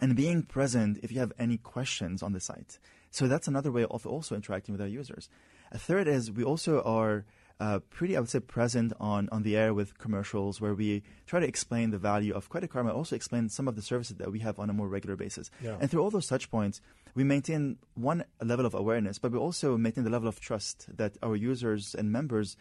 and 0.00 0.16
being 0.16 0.42
present 0.42 0.98
if 1.02 1.12
you 1.12 1.20
have 1.20 1.32
any 1.38 1.58
questions 1.58 2.22
on 2.22 2.32
the 2.32 2.40
site. 2.40 2.78
So 3.10 3.28
that's 3.28 3.46
another 3.46 3.70
way 3.70 3.84
of 3.84 4.06
also 4.06 4.34
interacting 4.34 4.72
with 4.72 4.80
our 4.80 4.88
users. 4.88 5.28
A 5.70 5.78
third 5.78 6.08
is 6.08 6.30
we 6.30 6.44
also 6.44 6.80
are 6.82 7.24
uh, 7.62 7.78
pretty, 7.90 8.16
I 8.16 8.20
would 8.20 8.28
say, 8.28 8.40
present 8.40 8.92
on, 8.98 9.28
on 9.30 9.44
the 9.44 9.56
air 9.56 9.72
with 9.72 9.96
commercials 9.96 10.60
where 10.60 10.74
we 10.74 11.04
try 11.28 11.38
to 11.38 11.46
explain 11.46 11.92
the 11.92 11.98
value 11.98 12.34
of 12.34 12.48
Credit 12.48 12.68
Karma, 12.68 12.92
also 12.92 13.14
explain 13.14 13.48
some 13.48 13.68
of 13.68 13.76
the 13.76 13.82
services 13.82 14.16
that 14.16 14.32
we 14.32 14.40
have 14.40 14.58
on 14.58 14.68
a 14.68 14.72
more 14.72 14.88
regular 14.88 15.14
basis. 15.14 15.48
Yeah. 15.62 15.76
And 15.80 15.88
through 15.88 16.02
all 16.02 16.10
those 16.10 16.26
touch 16.26 16.50
points, 16.50 16.80
we 17.14 17.22
maintain 17.22 17.78
one 17.94 18.24
level 18.42 18.66
of 18.66 18.74
awareness, 18.74 19.20
but 19.20 19.30
we 19.30 19.38
also 19.38 19.76
maintain 19.76 20.02
the 20.02 20.10
level 20.10 20.26
of 20.28 20.40
trust 20.40 20.88
that 20.96 21.16
our 21.22 21.36
users 21.36 21.94
and 21.94 22.10
members 22.10 22.56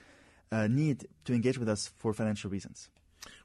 uh, 0.51 0.67
need 0.67 1.07
to 1.25 1.33
engage 1.33 1.57
with 1.57 1.67
us 1.67 1.91
for 1.97 2.13
financial 2.13 2.51
reasons. 2.51 2.89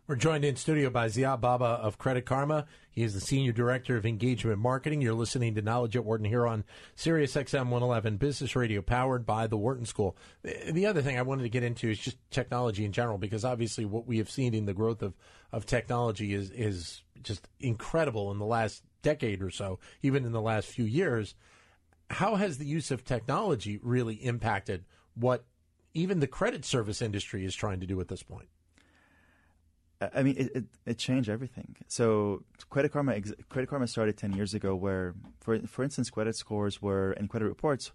We're 0.08 0.14
joined 0.14 0.44
in 0.44 0.54
studio 0.54 0.88
by 0.88 1.08
Ziad 1.08 1.40
Baba 1.40 1.64
of 1.64 1.98
Credit 1.98 2.24
Karma. 2.24 2.66
He 2.92 3.02
is 3.02 3.14
the 3.14 3.20
Senior 3.20 3.50
Director 3.50 3.96
of 3.96 4.06
Engagement 4.06 4.60
Marketing. 4.60 5.02
You're 5.02 5.14
listening 5.14 5.56
to 5.56 5.62
Knowledge 5.62 5.96
at 5.96 6.04
Wharton 6.04 6.26
here 6.26 6.46
on 6.46 6.62
Sirius 6.94 7.34
XM 7.34 7.70
111 7.70 8.16
Business 8.16 8.54
Radio, 8.54 8.82
powered 8.82 9.26
by 9.26 9.48
the 9.48 9.56
Wharton 9.56 9.84
School. 9.84 10.16
The 10.44 10.70
the 10.70 10.86
other 10.86 11.02
thing 11.02 11.18
I 11.18 11.22
wanted 11.22 11.42
to 11.42 11.48
get 11.48 11.64
into 11.64 11.90
is 11.90 11.98
just 11.98 12.18
technology 12.30 12.84
in 12.84 12.92
general, 12.92 13.18
because 13.18 13.44
obviously 13.44 13.84
what 13.84 14.06
we 14.06 14.18
have 14.18 14.30
seen 14.30 14.54
in 14.54 14.64
the 14.64 14.74
growth 14.74 15.02
of, 15.02 15.12
of 15.50 15.66
technology 15.66 16.34
is, 16.34 16.52
is 16.52 17.02
just 17.24 17.48
incredible 17.58 18.30
in 18.30 18.38
the 18.38 18.46
last 18.46 18.84
decade 19.02 19.42
or 19.42 19.50
so, 19.50 19.80
even 20.02 20.24
in 20.24 20.30
the 20.30 20.40
last 20.40 20.68
few 20.68 20.84
years. 20.84 21.34
How 22.10 22.36
has 22.36 22.58
the 22.58 22.66
use 22.66 22.92
of 22.92 23.04
technology 23.04 23.80
really 23.82 24.14
impacted 24.14 24.84
what 25.16 25.46
even 25.94 26.20
the 26.20 26.28
credit 26.28 26.64
service 26.64 27.02
industry 27.02 27.44
is 27.44 27.56
trying 27.56 27.80
to 27.80 27.86
do 27.88 28.00
at 28.00 28.06
this 28.06 28.22
point? 28.22 28.46
I 30.00 30.22
mean, 30.22 30.36
it, 30.36 30.50
it, 30.54 30.64
it 30.84 30.98
changed 30.98 31.28
everything. 31.30 31.74
So 31.88 32.42
Credit 32.68 32.92
Karma, 32.92 33.12
ex- 33.14 33.32
Credit 33.48 33.66
Karma 33.68 33.86
started 33.86 34.16
10 34.18 34.34
years 34.34 34.52
ago 34.54 34.74
where, 34.74 35.14
for, 35.40 35.58
for 35.66 35.82
instance, 35.84 36.10
credit 36.10 36.36
scores 36.36 36.82
were, 36.82 37.12
and 37.12 37.30
credit 37.30 37.46
reports 37.46 37.92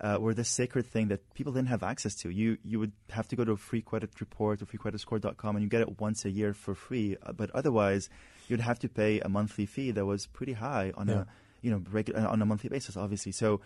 uh, 0.00 0.18
were 0.20 0.34
this 0.34 0.48
sacred 0.50 0.84
thing 0.86 1.08
that 1.08 1.20
people 1.34 1.52
didn't 1.52 1.68
have 1.68 1.82
access 1.82 2.14
to. 2.16 2.28
You, 2.30 2.58
you 2.64 2.78
would 2.78 2.92
have 3.10 3.26
to 3.28 3.36
go 3.36 3.44
to 3.44 3.52
a 3.52 3.56
free 3.56 3.80
credit 3.80 4.10
report 4.20 4.60
or 4.62 4.66
freecreditscore.com 4.66 5.56
and 5.56 5.62
you 5.62 5.68
get 5.70 5.80
it 5.80 5.98
once 6.00 6.24
a 6.26 6.30
year 6.30 6.52
for 6.52 6.74
free. 6.74 7.16
Uh, 7.22 7.32
But 7.32 7.50
otherwise, 7.52 8.10
you'd 8.48 8.60
have 8.60 8.78
to 8.80 8.88
pay 8.88 9.20
a 9.20 9.28
monthly 9.28 9.64
fee 9.66 9.90
that 9.92 10.04
was 10.04 10.26
pretty 10.26 10.52
high 10.52 10.92
on 10.96 11.08
Yeah. 11.08 11.14
a, 11.22 11.26
you 11.62 11.70
know, 11.70 11.82
regular, 11.90 12.26
on 12.28 12.42
a 12.42 12.46
monthly 12.46 12.68
basis, 12.68 12.96
obviously. 12.96 13.32
So 13.32 13.60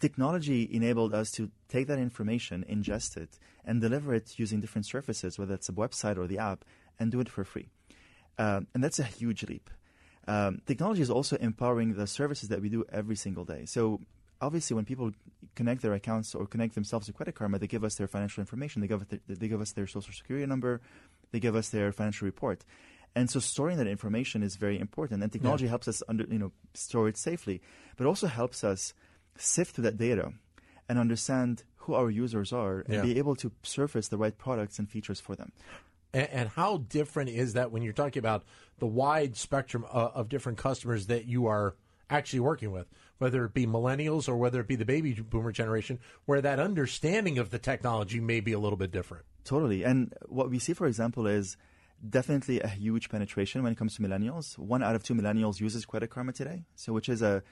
technology 0.00 0.68
enabled 0.70 1.14
us 1.14 1.30
to 1.32 1.50
take 1.68 1.86
that 1.88 1.98
information, 1.98 2.64
ingest 2.68 3.16
it, 3.16 3.38
and 3.64 3.80
deliver 3.80 4.14
it 4.14 4.38
using 4.38 4.60
different 4.60 4.86
surfaces, 4.86 5.38
whether 5.38 5.54
it's 5.54 5.68
a 5.68 5.72
website 5.72 6.16
or 6.16 6.26
the 6.26 6.38
app, 6.38 6.64
and 6.98 7.10
do 7.10 7.20
it 7.20 7.28
for 7.28 7.44
free. 7.44 7.68
Um, 8.38 8.66
and 8.74 8.82
that's 8.82 8.98
a 8.98 9.04
huge 9.04 9.44
leap. 9.44 9.70
Um, 10.26 10.60
technology 10.66 11.02
is 11.02 11.10
also 11.10 11.36
empowering 11.36 11.94
the 11.94 12.06
services 12.06 12.48
that 12.50 12.60
we 12.60 12.68
do 12.68 12.84
every 12.92 13.16
single 13.16 13.44
day. 13.44 13.64
So 13.64 14.00
obviously, 14.40 14.74
when 14.74 14.84
people 14.84 15.12
connect 15.54 15.82
their 15.82 15.94
accounts 15.94 16.34
or 16.34 16.46
connect 16.46 16.74
themselves 16.74 17.06
to 17.06 17.12
Credit 17.12 17.34
Karma, 17.34 17.58
they 17.58 17.66
give 17.66 17.82
us 17.82 17.96
their 17.96 18.06
financial 18.06 18.40
information. 18.40 18.82
They 18.82 18.88
give, 18.88 19.00
us 19.00 19.08
their, 19.08 19.20
they 19.26 19.48
give 19.48 19.60
us 19.60 19.72
their 19.72 19.86
social 19.86 20.12
security 20.12 20.46
number. 20.46 20.80
They 21.32 21.40
give 21.40 21.56
us 21.56 21.70
their 21.70 21.92
financial 21.92 22.26
report. 22.26 22.64
And 23.16 23.30
so 23.30 23.40
storing 23.40 23.78
that 23.78 23.86
information 23.86 24.42
is 24.42 24.56
very 24.56 24.78
important. 24.78 25.22
And 25.22 25.32
technology 25.32 25.66
helps 25.66 25.88
us 25.88 26.02
under, 26.08 26.24
you 26.30 26.38
know, 26.38 26.52
store 26.74 27.08
it 27.08 27.16
safely, 27.16 27.60
but 27.96 28.06
also 28.06 28.26
helps 28.26 28.62
us 28.62 28.92
sift 29.40 29.74
through 29.74 29.84
that 29.84 29.96
data 29.96 30.32
and 30.88 30.98
understand 30.98 31.64
who 31.76 31.94
our 31.94 32.10
users 32.10 32.52
are 32.52 32.80
and 32.80 32.94
Yeah. 32.94 33.02
be 33.02 33.18
able 33.18 33.36
to 33.36 33.52
surface 33.62 34.08
the 34.08 34.16
right 34.18 34.36
products 34.36 34.78
and 34.78 34.88
features 34.90 35.20
for 35.20 35.34
them. 35.36 35.52
And, 36.12 36.28
and 36.30 36.48
how 36.50 36.78
different 36.78 37.30
is 37.30 37.52
that 37.54 37.70
when 37.72 37.82
you're 37.82 37.92
talking 37.92 38.20
about 38.20 38.44
the 38.78 38.86
wide 38.86 39.36
spectrum 39.36 39.84
of, 39.90 40.12
of 40.14 40.28
different 40.28 40.58
customers 40.58 41.06
that 41.06 41.26
you 41.26 41.46
are 41.46 41.76
actually 42.10 42.40
working 42.40 42.70
with, 42.72 42.86
whether 43.18 43.44
it 43.44 43.52
be 43.52 43.66
millennials 43.66 44.28
or 44.28 44.36
whether 44.36 44.60
it 44.60 44.66
be 44.68 44.76
the 44.76 44.84
baby 44.86 45.12
boomer 45.14 45.52
generation, 45.52 45.98
where 46.24 46.40
that 46.40 46.58
understanding 46.58 47.38
of 47.38 47.50
the 47.50 47.58
technology 47.58 48.20
may 48.20 48.40
be 48.40 48.52
a 48.52 48.58
little 48.58 48.78
bit 48.78 48.90
different? 48.90 49.24
Totally. 49.44 49.82
And 49.82 50.14
what 50.26 50.48
we 50.50 50.58
see, 50.58 50.72
for 50.72 50.86
example, 50.86 51.26
is 51.26 51.56
definitely 52.08 52.60
a 52.60 52.68
huge 52.68 53.08
penetration 53.10 53.62
when 53.62 53.72
it 53.72 53.76
comes 53.76 53.96
to 53.96 54.02
millennials. 54.02 54.56
One 54.56 54.82
out 54.82 54.94
of 54.94 55.02
two 55.02 55.14
millennials 55.14 55.60
uses 55.60 55.84
Credit 55.84 56.08
Karma 56.08 56.32
today, 56.32 56.64
so 56.76 56.92
which 56.92 57.08
is 57.08 57.20
a 57.22 57.42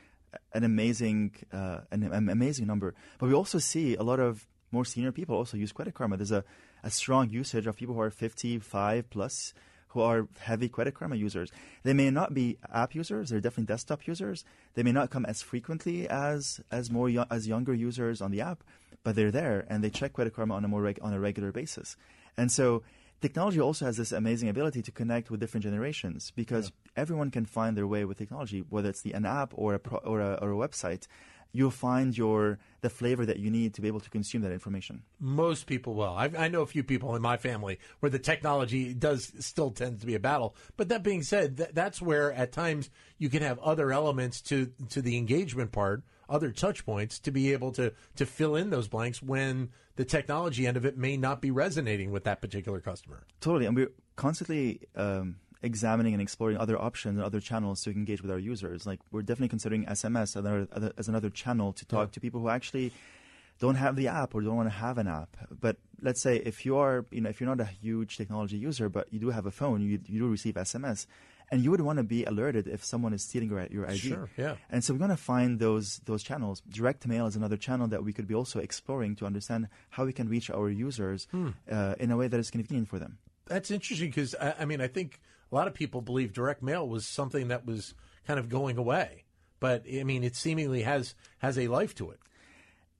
an 0.53 0.64
amazing 0.64 1.35
uh, 1.53 1.81
an, 1.90 2.03
an 2.03 2.29
amazing 2.29 2.66
number. 2.66 2.94
But 3.18 3.29
we 3.29 3.35
also 3.35 3.59
see 3.59 3.96
a 3.96 4.03
lot 4.03 4.20
of 4.20 4.46
more 4.72 4.85
senior 4.85 5.12
people 5.12 5.37
also 5.37 5.57
use 5.57 5.72
Credit 5.72 5.94
Karma. 5.94 6.16
There's 6.16 6.33
a, 6.33 6.44
a 6.83 6.90
strong 6.90 7.31
usage 7.31 7.66
of 7.66 7.77
people 7.77 7.94
who 7.94 8.01
are 8.01 8.11
55 8.11 9.11
plus 9.11 9.55
who 9.88 10.01
are 10.03 10.29
heavy 10.40 10.68
Credit 10.68 10.94
Karma 10.94 11.16
users. 11.16 11.51
They 11.83 11.94
may 11.94 12.11
not 12.11 12.35
be 12.35 12.59
app 12.72 12.94
users; 12.94 13.31
they're 13.31 13.40
definitely 13.40 13.72
desktop 13.72 14.07
users. 14.07 14.44
They 14.75 14.83
may 14.83 14.92
not 14.92 15.11
come 15.11 15.25
as 15.25 15.42
frequently 15.42 16.09
as 16.09 16.61
as 16.70 16.90
more 16.90 17.09
yo- 17.09 17.27
as 17.31 17.49
younger 17.49 17.75
users 17.75 18.20
on 18.20 18.31
the 18.31 18.40
app, 18.40 18.62
but 19.05 19.16
they're 19.16 19.31
there 19.31 19.64
and 19.68 19.83
they 19.83 19.90
check 19.90 20.12
Credit 20.12 20.35
Karma 20.35 20.55
on 20.55 20.64
a 20.64 20.68
more 20.68 20.83
reg- 20.83 20.99
on 21.01 21.12
a 21.12 21.20
regular 21.20 21.53
basis. 21.53 21.96
And 22.37 22.53
so, 22.53 22.83
technology 23.20 23.61
also 23.61 23.87
has 23.87 23.96
this 23.96 24.12
amazing 24.12 24.48
ability 24.48 24.83
to 24.83 24.92
connect 24.92 25.31
with 25.31 25.40
different 25.40 25.64
generations 25.64 26.33
because 26.35 26.72
everyone 26.96 27.31
can 27.31 27.46
find 27.46 27.76
their 27.76 27.87
way 27.87 28.05
with 28.05 28.18
technology, 28.18 28.64
whether 28.68 28.88
it's 28.88 29.02
the 29.02 29.12
an 29.12 29.24
app 29.24 29.52
or 29.55 29.74
a 29.74 29.79
pro- 29.79 29.98
or 29.98 30.20
a, 30.20 30.35
or 30.35 30.52
a 30.52 30.68
website. 30.68 31.07
You'll 31.52 31.70
find 31.70 32.16
your 32.16 32.59
the 32.83 32.90
flavor 32.90 33.24
that 33.24 33.38
you 33.38 33.50
need 33.50 33.72
to 33.74 33.81
be 33.81 33.88
able 33.88 34.00
to 34.00 34.11
consume 34.11 34.42
that 34.42 34.52
information. 34.52 35.02
Most 35.18 35.66
people 35.66 35.94
will. 35.94 36.12
I, 36.12 36.31
I 36.37 36.48
know 36.48 36.61
a 36.61 36.66
few 36.66 36.83
people 36.83 37.16
in 37.16 37.22
my 37.22 37.38
family 37.38 37.79
where 38.00 38.11
the 38.11 38.18
technology 38.18 38.92
does 38.92 39.33
still 39.38 39.70
tends 39.70 40.00
to 40.00 40.07
be 40.07 40.14
a 40.14 40.20
battle. 40.20 40.55
But 40.76 40.88
that 40.90 41.02
being 41.02 41.22
said, 41.22 41.57
th- 41.57 41.70
that's 41.72 42.02
where 42.02 42.33
at 42.33 42.52
times 42.52 42.90
you 43.16 43.31
can 43.31 43.42
have 43.42 43.59
other 43.61 43.90
elements 43.90 44.42
to 44.42 44.70
to 44.90 45.00
the 45.00 45.16
engagement 45.16 45.72
part, 45.72 46.02
other 46.28 46.50
touch 46.50 46.84
points 46.84 47.18
to 47.20 47.30
be 47.30 47.52
able 47.52 47.72
to 47.72 47.92
to 48.16 48.26
fill 48.26 48.56
in 48.56 48.70
those 48.70 48.88
blanks 48.88 49.22
when 49.22 49.70
the 49.96 50.04
technology 50.04 50.66
end 50.66 50.76
of 50.76 50.84
it 50.84 50.96
may 50.98 51.16
not 51.16 51.40
be 51.40 51.50
resonating 51.50 52.10
with 52.10 52.24
that 52.24 52.40
particular 52.40 52.80
customer. 52.80 53.24
Totally, 53.40 53.66
and 53.66 53.74
we're 53.76 53.92
constantly 54.16 54.80
um, 54.94 55.36
examining 55.62 56.12
and 56.12 56.20
exploring 56.22 56.56
other 56.58 56.78
options 56.80 57.16
and 57.16 57.24
other 57.24 57.40
channels 57.40 57.82
to 57.82 57.90
engage 57.90 58.20
with 58.22 58.30
our 58.30 58.38
users. 58.38 58.86
Like 58.86 59.00
we're 59.10 59.22
definitely 59.22 59.48
considering 59.48 59.84
SMS 59.86 60.22
as 60.22 60.36
another, 60.36 60.68
as 60.98 61.08
another 61.08 61.30
channel 61.30 61.72
to 61.72 61.84
talk 61.86 62.08
Yeah. 62.08 62.12
to 62.14 62.20
people 62.20 62.40
who 62.40 62.48
actually 62.48 62.92
don't 63.58 63.76
have 63.76 63.96
the 63.96 64.08
app 64.08 64.34
or 64.34 64.42
don't 64.42 64.56
want 64.56 64.68
to 64.68 64.74
have 64.76 64.98
an 64.98 65.06
app. 65.08 65.34
But 65.50 65.78
let's 66.02 66.20
say 66.20 66.36
if 66.36 66.66
you 66.66 66.76
are, 66.76 67.06
you 67.10 67.22
know, 67.22 67.30
if 67.30 67.40
you're 67.40 67.48
not 67.48 67.60
a 67.60 67.64
huge 67.70 68.18
technology 68.18 68.58
user, 68.58 68.90
but 68.90 69.10
you 69.10 69.18
do 69.18 69.30
have 69.30 69.46
a 69.46 69.50
phone, 69.50 69.80
you, 69.80 69.98
you 70.06 70.18
do 70.20 70.28
receive 70.28 70.54
SMS, 70.56 71.06
and 71.50 71.62
you 71.62 71.70
would 71.70 71.80
want 71.80 71.98
to 71.98 72.02
be 72.02 72.24
alerted 72.24 72.66
if 72.66 72.85
someone 72.85 73.12
is 73.14 73.22
stealing 73.22 73.48
your, 73.50 73.64
your 73.70 73.87
ID. 73.87 73.98
Sure, 73.98 74.28
yeah. 74.37 74.56
And 74.70 74.82
so 74.82 74.92
we're 74.92 74.98
going 74.98 75.11
to 75.11 75.16
find 75.16 75.59
those 75.59 76.00
those 76.04 76.22
channels. 76.22 76.62
Direct 76.68 77.06
mail 77.06 77.26
is 77.26 77.37
another 77.37 77.56
channel 77.56 77.87
that 77.88 78.02
we 78.04 78.12
could 78.12 78.26
be 78.26 78.35
also 78.35 78.59
exploring 78.61 79.16
to 79.16 79.26
understand 79.26 79.68
how 79.90 80.04
we 80.04 80.12
can 80.12 80.28
reach 80.28 80.50
our 80.50 80.68
users 80.68 81.28
Hmm. 81.30 81.50
uh, 81.70 81.94
in 82.00 82.11
a 82.11 82.16
way 82.16 82.28
that 82.28 82.40
is 82.40 82.50
convenient 82.50 82.88
for 82.88 82.98
them. 82.98 83.18
That's 83.46 83.70
interesting 83.70 84.09
because 84.11 84.35
I, 84.40 84.54
I 84.61 84.64
mean 84.64 84.80
I 84.80 84.88
think 84.88 85.20
a 85.52 85.54
lot 85.54 85.68
of 85.68 85.74
people 85.74 86.00
believe 86.00 86.32
direct 86.32 86.62
mail 86.62 86.88
was 86.88 87.06
something 87.06 87.48
that 87.48 87.64
was 87.64 87.94
kind 88.26 88.40
of 88.40 88.48
going 88.48 88.76
away, 88.76 89.24
but 89.61 89.85
I 89.88 90.02
mean 90.02 90.24
it 90.24 90.35
seemingly 90.35 90.82
has 90.82 91.14
has 91.38 91.56
a 91.59 91.68
life 91.68 91.94
to 91.96 92.11
it. 92.11 92.18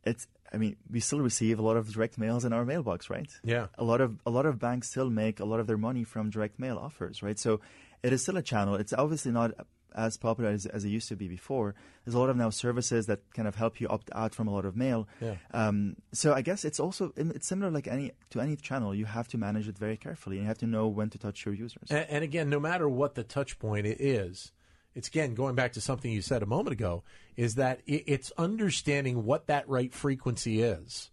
it's 0.04 0.28
I 0.52 0.59
mean, 0.59 0.76
we 0.88 1.00
still 1.00 1.20
receive 1.20 1.59
a 1.59 1.62
lot 1.62 1.76
of 1.76 1.92
direct 1.92 2.16
mails 2.18 2.44
in 2.44 2.52
our 2.52 2.64
mailbox, 2.64 3.11
right? 3.11 3.28
Yeah. 3.42 3.66
A 3.76 3.82
lot 3.82 4.00
of 4.00 4.20
a 4.24 4.30
lot 4.30 4.46
of 4.46 4.61
banks 4.61 4.88
still 4.88 5.11
make 5.11 5.40
a 5.40 5.44
lot 5.44 5.59
of 5.59 5.66
their 5.66 5.76
money 5.76 6.04
from 6.04 6.30
direct 6.30 6.61
mail 6.61 6.78
offers, 6.78 7.20
right? 7.20 7.37
So 7.37 7.61
it 8.07 8.12
is 8.12 8.23
still 8.23 8.37
a 8.37 8.42
channel. 8.42 8.77
It's 8.77 8.92
obviously 8.92 9.33
not 9.33 9.53
as 9.97 10.16
popular 10.16 10.51
as, 10.51 10.66
as 10.66 10.85
it 10.85 10.90
used 10.90 11.09
to 11.09 11.16
be 11.16 11.27
before. 11.27 11.75
There's 12.05 12.14
a 12.14 12.19
lot 12.19 12.31
of 12.31 12.37
now 12.37 12.51
services 12.51 13.07
that 13.07 13.21
kind 13.35 13.49
of 13.49 13.57
help 13.57 13.81
you 13.81 13.88
opt 13.88 14.11
out 14.14 14.35
from 14.35 14.47
a 14.47 14.53
lot 14.53 14.64
of 14.64 14.77
mail. 14.77 15.09
Yeah. 15.21 15.37
Um, 15.53 15.97
so 16.12 16.33
I 16.33 16.42
guess 16.42 16.64
it's 16.64 16.79
also 16.79 17.12
it's 17.16 17.49
similar 17.49 17.71
like 17.71 17.88
any 17.88 18.12
to 18.31 18.40
any 18.40 18.55
channel. 18.57 18.95
You 18.95 19.07
have 19.07 19.27
to 19.29 19.38
manage 19.38 19.66
it 19.66 19.77
very 19.77 19.97
carefully, 19.97 20.37
and 20.37 20.45
you 20.45 20.49
have 20.49 20.59
to 20.59 20.66
know 20.66 20.87
when 20.87 21.11
to 21.11 21.19
touch 21.19 21.45
your 21.45 21.55
users. 21.55 21.90
And, 21.90 22.07
and 22.09 22.23
again, 22.23 22.49
no 22.49 22.61
matter 22.61 22.88
what 22.88 23.16
the 23.16 23.25
touch 23.25 23.59
point 23.59 23.87
it 23.87 24.01
is, 24.01 24.53
it's 24.95 25.09
again 25.09 25.35
going 25.35 25.57
back 25.57 25.73
to 25.73 25.81
something 25.81 26.12
you 26.12 26.23
said 26.23 26.42
a 26.42 26.47
moment 26.47 26.75
ago, 26.75 27.03
is 27.37 27.57
that 27.57 27.81
it, 27.87 28.05
it's 28.07 28.31
understanding 28.38 29.25
what 29.25 29.49
that 29.49 29.69
right 29.69 29.92
frequency 29.92 30.62
is 30.62 31.11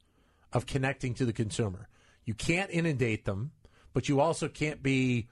of 0.52 0.68
connecting 0.68 1.16
to 1.16 1.26
the 1.26 1.34
consumer. 1.34 1.88
You 2.26 2.36
can't 2.36 2.70
inundate 2.70 3.26
them, 3.26 3.52
but 3.94 4.08
you 4.10 4.20
also 4.20 4.48
can't 4.48 4.84
be 4.84 5.28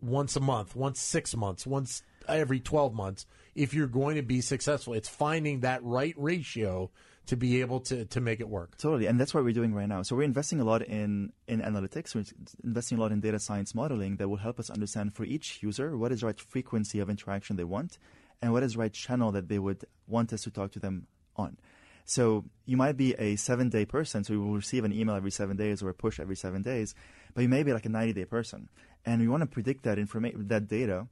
once 0.00 0.36
a 0.36 0.40
month, 0.40 0.74
once 0.74 1.00
six 1.00 1.36
months, 1.36 1.66
once 1.66 2.02
every 2.28 2.60
12 2.60 2.94
months 2.94 3.26
if 3.54 3.74
you're 3.74 3.86
going 3.86 4.16
to 4.16 4.22
be 4.22 4.40
successful. 4.40 4.94
It's 4.94 5.08
finding 5.08 5.60
that 5.60 5.82
right 5.82 6.14
ratio 6.16 6.90
to 7.26 7.36
be 7.36 7.60
able 7.60 7.80
to, 7.80 8.04
to 8.06 8.20
make 8.20 8.40
it 8.40 8.48
work. 8.48 8.76
Totally, 8.76 9.06
and 9.06 9.20
that's 9.20 9.34
what 9.34 9.44
we're 9.44 9.52
doing 9.52 9.74
right 9.74 9.88
now. 9.88 10.02
So 10.02 10.16
we're 10.16 10.22
investing 10.22 10.60
a 10.60 10.64
lot 10.64 10.82
in 10.82 11.32
in 11.46 11.60
analytics. 11.60 12.14
We're 12.14 12.24
investing 12.64 12.98
a 12.98 13.00
lot 13.00 13.12
in 13.12 13.20
data 13.20 13.38
science 13.38 13.74
modeling 13.74 14.16
that 14.16 14.28
will 14.28 14.38
help 14.38 14.58
us 14.58 14.70
understand 14.70 15.14
for 15.14 15.24
each 15.24 15.62
user 15.62 15.96
what 15.96 16.12
is 16.12 16.20
the 16.20 16.26
right 16.26 16.40
frequency 16.40 16.98
of 16.98 17.10
interaction 17.10 17.56
they 17.56 17.64
want, 17.64 17.98
and 18.40 18.52
what 18.52 18.62
is 18.62 18.72
the 18.72 18.80
right 18.80 18.92
channel 18.92 19.30
that 19.32 19.48
they 19.48 19.58
would 19.58 19.84
want 20.08 20.32
us 20.32 20.42
to 20.42 20.50
talk 20.50 20.72
to 20.72 20.80
them 20.80 21.06
on. 21.36 21.56
So 22.04 22.44
you 22.64 22.76
might 22.76 22.96
be 22.96 23.14
a 23.14 23.36
seven 23.36 23.68
day 23.68 23.84
person, 23.84 24.24
so 24.24 24.32
you 24.32 24.42
will 24.42 24.56
receive 24.56 24.84
an 24.84 24.92
email 24.92 25.14
every 25.14 25.30
seven 25.30 25.56
days 25.56 25.82
or 25.82 25.90
a 25.90 25.94
push 25.94 26.18
every 26.18 26.34
seven 26.34 26.62
days, 26.62 26.94
but 27.34 27.42
you 27.42 27.48
may 27.48 27.62
be 27.62 27.72
like 27.72 27.86
a 27.86 27.88
90 27.88 28.12
day 28.12 28.24
person. 28.24 28.68
And 29.04 29.20
we 29.20 29.28
want 29.28 29.42
to 29.42 29.46
predict 29.46 29.84
that 29.84 29.98
information, 29.98 30.48
that 30.48 30.68
data, 30.68 31.06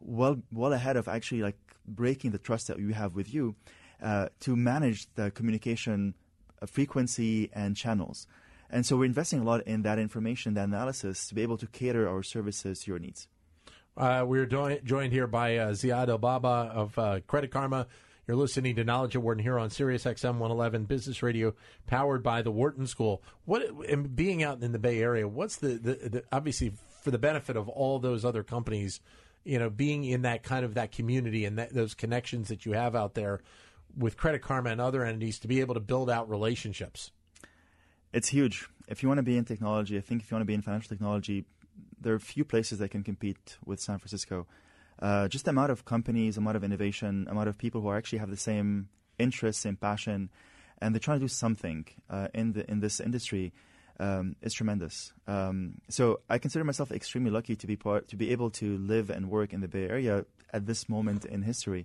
well, 0.00 0.40
well 0.52 0.72
ahead 0.72 0.96
of 0.96 1.08
actually 1.08 1.42
like 1.42 1.58
breaking 1.86 2.30
the 2.30 2.38
trust 2.38 2.68
that 2.68 2.78
we 2.78 2.92
have 2.92 3.14
with 3.14 3.32
you 3.32 3.54
uh, 4.02 4.28
to 4.40 4.56
manage 4.56 5.06
the 5.14 5.30
communication 5.30 6.14
uh, 6.62 6.66
frequency 6.66 7.50
and 7.52 7.76
channels. 7.76 8.26
And 8.70 8.84
so 8.84 8.96
we're 8.96 9.04
investing 9.04 9.40
a 9.40 9.44
lot 9.44 9.62
in 9.66 9.82
that 9.82 9.98
information, 9.98 10.54
that 10.54 10.68
analysis, 10.68 11.28
to 11.28 11.34
be 11.34 11.42
able 11.42 11.58
to 11.58 11.66
cater 11.66 12.08
our 12.08 12.22
services 12.22 12.80
to 12.80 12.90
your 12.90 12.98
needs. 12.98 13.28
Uh, 13.96 14.24
we're 14.26 14.46
do- 14.46 14.80
joined 14.82 15.12
here 15.12 15.26
by 15.26 15.56
uh, 15.56 15.70
Ziad 15.70 16.08
Elbaba 16.08 16.70
of 16.70 16.98
uh, 16.98 17.20
Credit 17.26 17.50
Karma. 17.50 17.86
You're 18.26 18.38
listening 18.38 18.76
to 18.76 18.84
Knowledge 18.84 19.16
at 19.16 19.22
Wharton 19.22 19.42
here 19.42 19.58
on 19.58 19.68
Sirius 19.68 20.04
XM 20.04 20.38
111 20.38 20.84
Business 20.84 21.22
Radio, 21.22 21.54
powered 21.86 22.22
by 22.22 22.40
the 22.40 22.50
Wharton 22.50 22.86
School. 22.86 23.22
What 23.44 23.62
and 23.86 24.16
being 24.16 24.42
out 24.42 24.62
in 24.62 24.72
the 24.72 24.78
Bay 24.78 25.00
Area, 25.00 25.28
what's 25.28 25.56
the, 25.56 25.74
the, 25.74 25.94
the 26.08 26.24
obviously 26.32 26.72
for 27.02 27.10
the 27.10 27.18
benefit 27.18 27.54
of 27.54 27.68
all 27.68 27.98
those 27.98 28.24
other 28.24 28.42
companies, 28.42 29.00
you 29.44 29.58
know, 29.58 29.68
being 29.68 30.04
in 30.04 30.22
that 30.22 30.42
kind 30.42 30.64
of 30.64 30.72
that 30.72 30.90
community 30.90 31.44
and 31.44 31.58
that, 31.58 31.74
those 31.74 31.92
connections 31.92 32.48
that 32.48 32.64
you 32.64 32.72
have 32.72 32.96
out 32.96 33.12
there 33.12 33.42
with 33.94 34.16
Credit 34.16 34.40
Karma 34.40 34.70
and 34.70 34.80
other 34.80 35.04
entities 35.04 35.38
to 35.40 35.48
be 35.48 35.60
able 35.60 35.74
to 35.74 35.80
build 35.80 36.08
out 36.08 36.30
relationships. 36.30 37.10
It's 38.14 38.28
huge. 38.28 38.66
If 38.88 39.02
you 39.02 39.08
want 39.10 39.18
to 39.18 39.22
be 39.22 39.36
in 39.36 39.44
technology, 39.44 39.98
I 39.98 40.00
think 40.00 40.22
if 40.22 40.30
you 40.30 40.34
want 40.34 40.42
to 40.42 40.46
be 40.46 40.54
in 40.54 40.62
financial 40.62 40.88
technology, 40.88 41.44
there 42.00 42.14
are 42.14 42.18
few 42.18 42.44
places 42.44 42.78
that 42.78 42.90
can 42.90 43.02
compete 43.02 43.58
with 43.66 43.80
San 43.80 43.98
Francisco 43.98 44.46
uh, 45.04 45.28
just 45.28 45.44
the 45.44 45.50
amount 45.50 45.70
of 45.70 45.84
companies, 45.84 46.38
amount 46.38 46.56
of 46.56 46.64
innovation, 46.64 47.26
amount 47.28 47.48
of 47.50 47.56
people 47.64 47.80
who 47.82 47.90
actually 47.92 48.20
have 48.24 48.30
the 48.30 48.42
same 48.50 48.88
interests, 49.18 49.62
same 49.62 49.76
passion, 49.76 50.30
and 50.80 50.94
they're 50.94 51.06
trying 51.06 51.20
to 51.20 51.24
do 51.28 51.34
something 51.44 51.84
uh, 52.08 52.28
in 52.40 52.46
the 52.54 52.62
in 52.72 52.80
this 52.80 53.00
industry 53.00 53.52
um, 54.00 54.34
is 54.40 54.54
tremendous. 54.54 55.12
Um, 55.26 55.56
so 55.88 56.04
I 56.34 56.38
consider 56.38 56.64
myself 56.64 56.90
extremely 56.90 57.30
lucky 57.38 57.54
to 57.54 57.66
be 57.66 57.76
part 57.76 58.08
to 58.08 58.16
be 58.16 58.32
able 58.32 58.50
to 58.60 58.78
live 58.78 59.10
and 59.16 59.22
work 59.28 59.52
in 59.52 59.60
the 59.60 59.68
Bay 59.68 59.86
Area 59.96 60.24
at 60.56 60.62
this 60.64 60.88
moment 60.88 61.26
in 61.34 61.42
history, 61.42 61.84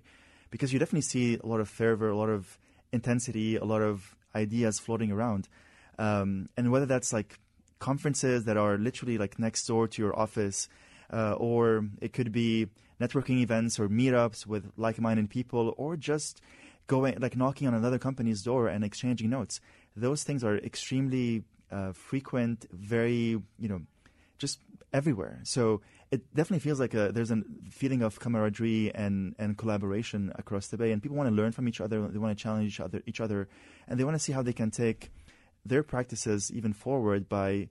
because 0.50 0.72
you 0.72 0.78
definitely 0.78 1.08
see 1.14 1.38
a 1.44 1.46
lot 1.46 1.60
of 1.60 1.68
fervor, 1.68 2.08
a 2.08 2.16
lot 2.16 2.30
of 2.30 2.58
intensity, 2.90 3.56
a 3.56 3.64
lot 3.64 3.82
of 3.82 4.16
ideas 4.34 4.80
floating 4.80 5.12
around, 5.12 5.42
um, 5.98 6.48
and 6.56 6.72
whether 6.72 6.86
that's 6.86 7.12
like 7.12 7.38
conferences 7.78 8.44
that 8.44 8.56
are 8.56 8.78
literally 8.78 9.18
like 9.18 9.38
next 9.38 9.66
door 9.66 9.88
to 9.92 10.02
your 10.02 10.14
office, 10.18 10.68
uh, 11.12 11.34
or 11.48 11.84
it 12.00 12.12
could 12.16 12.32
be 12.32 12.68
networking 13.00 13.38
events 13.40 13.80
or 13.80 13.88
meetups 13.88 14.46
with 14.46 14.70
like-minded 14.76 15.30
people, 15.30 15.74
or 15.76 15.96
just 15.96 16.40
going 16.86 17.16
like 17.20 17.36
knocking 17.36 17.68
on 17.68 17.74
another 17.74 17.98
company's 17.98 18.42
door 18.42 18.68
and 18.68 18.84
exchanging 18.84 19.30
notes. 19.30 19.60
Those 19.96 20.24
things 20.24 20.44
are 20.44 20.56
extremely 20.58 21.44
uh, 21.70 21.92
frequent, 21.92 22.66
very 22.72 23.40
you 23.58 23.68
know, 23.68 23.80
just 24.38 24.60
everywhere. 24.92 25.40
So 25.44 25.80
it 26.10 26.34
definitely 26.34 26.58
feels 26.60 26.80
like 26.80 26.94
a, 26.94 27.12
there's 27.12 27.30
a 27.30 27.42
feeling 27.70 28.02
of 28.02 28.18
camaraderie 28.18 28.92
and, 28.94 29.36
and 29.38 29.56
collaboration 29.56 30.32
across 30.34 30.66
the 30.68 30.76
bay, 30.76 30.90
and 30.90 31.00
people 31.00 31.16
want 31.16 31.28
to 31.28 31.34
learn 31.34 31.52
from 31.52 31.68
each 31.68 31.80
other. 31.80 32.08
They 32.08 32.18
want 32.18 32.36
to 32.36 32.42
challenge 32.42 32.66
each 32.66 32.80
other, 32.80 33.02
each 33.06 33.20
other, 33.20 33.48
and 33.86 33.98
they 33.98 34.04
want 34.04 34.16
to 34.16 34.18
see 34.18 34.32
how 34.32 34.42
they 34.42 34.52
can 34.52 34.70
take 34.70 35.12
their 35.64 35.82
practices 35.82 36.50
even 36.50 36.72
forward 36.72 37.28
by 37.28 37.68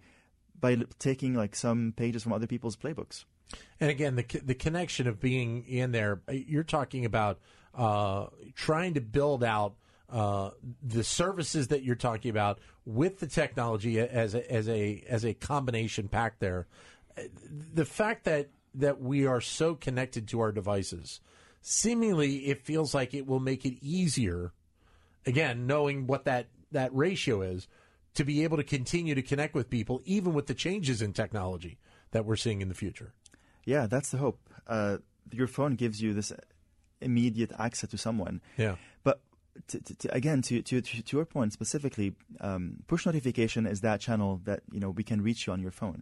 by 0.60 0.78
taking 1.00 1.34
like 1.34 1.56
some 1.56 1.94
pages 1.96 2.24
from 2.24 2.34
other 2.34 2.48
people's 2.48 2.76
playbooks. 2.76 3.26
And 3.80 3.90
again, 3.90 4.16
the 4.16 4.26
the 4.44 4.56
connection 4.56 5.08
of 5.08 5.20
being 5.20 5.64
in 5.66 5.92
there, 5.92 6.22
you're 6.30 6.64
talking 6.64 7.06
about 7.06 7.40
uh, 7.74 8.28
trying 8.56 8.96
to 8.96 9.02
build 9.02 9.44
out 9.44 9.76
uh, 10.10 10.52
the 10.84 11.04
services 11.04 11.70
that 11.70 11.84
you're 11.84 11.96
talking 11.96 12.32
about 12.32 12.60
with 12.86 13.20
the 13.20 13.28
technology 13.28 14.00
as 14.00 14.36
a, 14.36 14.52
as 14.52 14.68
a 14.68 15.04
as 15.08 15.24
a 15.24 15.34
combination 15.34 16.08
pack. 16.08 16.40
There, 16.40 16.68
the 17.74 17.86
fact 17.86 18.26
that 18.26 18.50
that 18.76 19.02
we 19.02 19.26
are 19.26 19.42
so 19.42 19.76
connected 19.76 20.28
to 20.30 20.40
our 20.42 20.52
devices, 20.52 21.22
seemingly 21.62 22.48
it 22.48 22.66
feels 22.66 22.94
like 22.94 23.14
it 23.14 23.28
will 23.28 23.40
make 23.40 23.66
it 23.66 23.78
easier. 23.82 24.52
Again, 25.26 25.68
knowing 25.68 26.08
what 26.08 26.26
that 26.26 26.48
that 26.72 26.94
ratio 26.94 27.42
is, 27.42 27.68
to 28.16 28.24
be 28.24 28.44
able 28.44 28.58
to 28.58 28.64
continue 28.64 29.16
to 29.16 29.22
connect 29.22 29.54
with 29.54 29.70
people, 29.70 30.02
even 30.06 30.34
with 30.34 30.48
the 30.48 30.54
changes 30.54 31.02
in 31.02 31.14
technology 31.14 31.78
that 32.12 32.26
we're 32.26 32.36
seeing 32.36 32.62
in 32.62 32.70
the 32.70 32.76
future. 32.76 33.14
Yeah, 33.70 33.86
that's 33.86 34.10
the 34.10 34.18
hope. 34.18 34.40
Uh, 34.66 34.98
your 35.32 35.46
phone 35.46 35.76
gives 35.76 36.02
you 36.02 36.16
this 36.16 36.34
immediate 37.02 37.52
access 37.60 37.90
to 37.92 37.98
someone. 37.98 38.42
Yeah. 38.58 38.76
But 39.04 39.22
to, 39.68 39.80
to, 39.80 40.16
again, 40.16 40.42
to, 40.44 40.64
to, 40.64 40.82
to 40.82 41.18
your 41.18 41.26
point 41.26 41.54
specifically, 41.54 42.16
um, 42.42 42.78
push 42.88 43.06
notification 43.06 43.68
is 43.68 43.82
that 43.82 44.02
channel 44.02 44.42
that 44.46 44.62
you 44.72 44.80
know 44.80 44.90
we 44.90 45.04
can 45.04 45.22
reach 45.22 45.46
you 45.46 45.54
on 45.54 45.62
your 45.62 45.72
phone. 45.72 46.02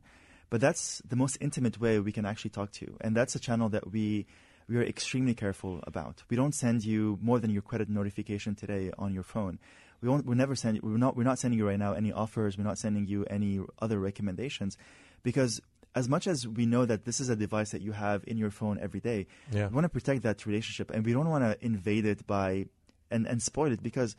But 0.49 0.61
that's 0.61 1.01
the 1.05 1.17
most 1.17 1.37
intimate 1.41 1.77
way 1.77 1.99
we 1.99 2.13
can 2.13 2.25
actually 2.25 2.51
talk 2.51 2.71
to 2.77 2.85
you, 2.85 2.95
and 3.01 3.13
that's 3.17 3.35
a 3.35 3.39
channel 3.47 3.67
that 3.69 3.91
we 3.91 4.25
we 4.69 4.77
are 4.77 4.83
extremely 4.83 5.33
careful 5.33 5.81
about. 5.83 6.23
We 6.29 6.37
don't 6.37 6.55
send 6.55 6.85
you 6.85 7.19
more 7.21 7.39
than 7.41 7.51
your 7.51 7.63
credit 7.63 7.89
notification 7.89 8.55
today 8.55 8.91
on 8.97 9.13
your 9.13 9.23
phone. 9.23 9.59
We 10.01 10.07
won't. 10.07 10.25
We 10.25 10.35
never 10.35 10.55
send. 10.55 10.81
We're 10.81 11.03
not. 11.05 11.17
We're 11.17 11.23
not 11.31 11.39
sending 11.39 11.59
you 11.59 11.67
right 11.67 11.79
now 11.79 11.91
any 11.93 12.13
offers. 12.13 12.57
We're 12.57 12.63
not 12.71 12.77
sending 12.77 13.07
you 13.07 13.25
any 13.25 13.59
other 13.81 13.99
recommendations, 13.99 14.77
because 15.23 15.59
as 15.97 16.07
much 16.07 16.27
as 16.27 16.47
we 16.47 16.65
know 16.65 16.85
that 16.85 17.05
this 17.05 17.19
is 17.19 17.29
a 17.29 17.35
device 17.35 17.71
that 17.71 17.81
you 17.81 17.91
have 17.91 18.23
in 18.27 18.37
your 18.37 18.51
phone 18.51 18.77
every 18.79 18.99
day, 18.99 19.25
yeah. 19.51 19.67
we 19.67 19.73
want 19.73 19.85
to 19.85 19.89
protect 19.89 20.21
that 20.23 20.45
relationship 20.45 20.91
and 20.91 21.03
we 21.03 21.11
don't 21.11 21.29
want 21.29 21.43
to 21.43 21.65
invade 21.65 22.05
it 22.05 22.25
by 22.27 22.67
and, 23.09 23.25
and 23.25 23.41
spoil 23.41 23.71
it 23.71 23.81
because 23.81 24.15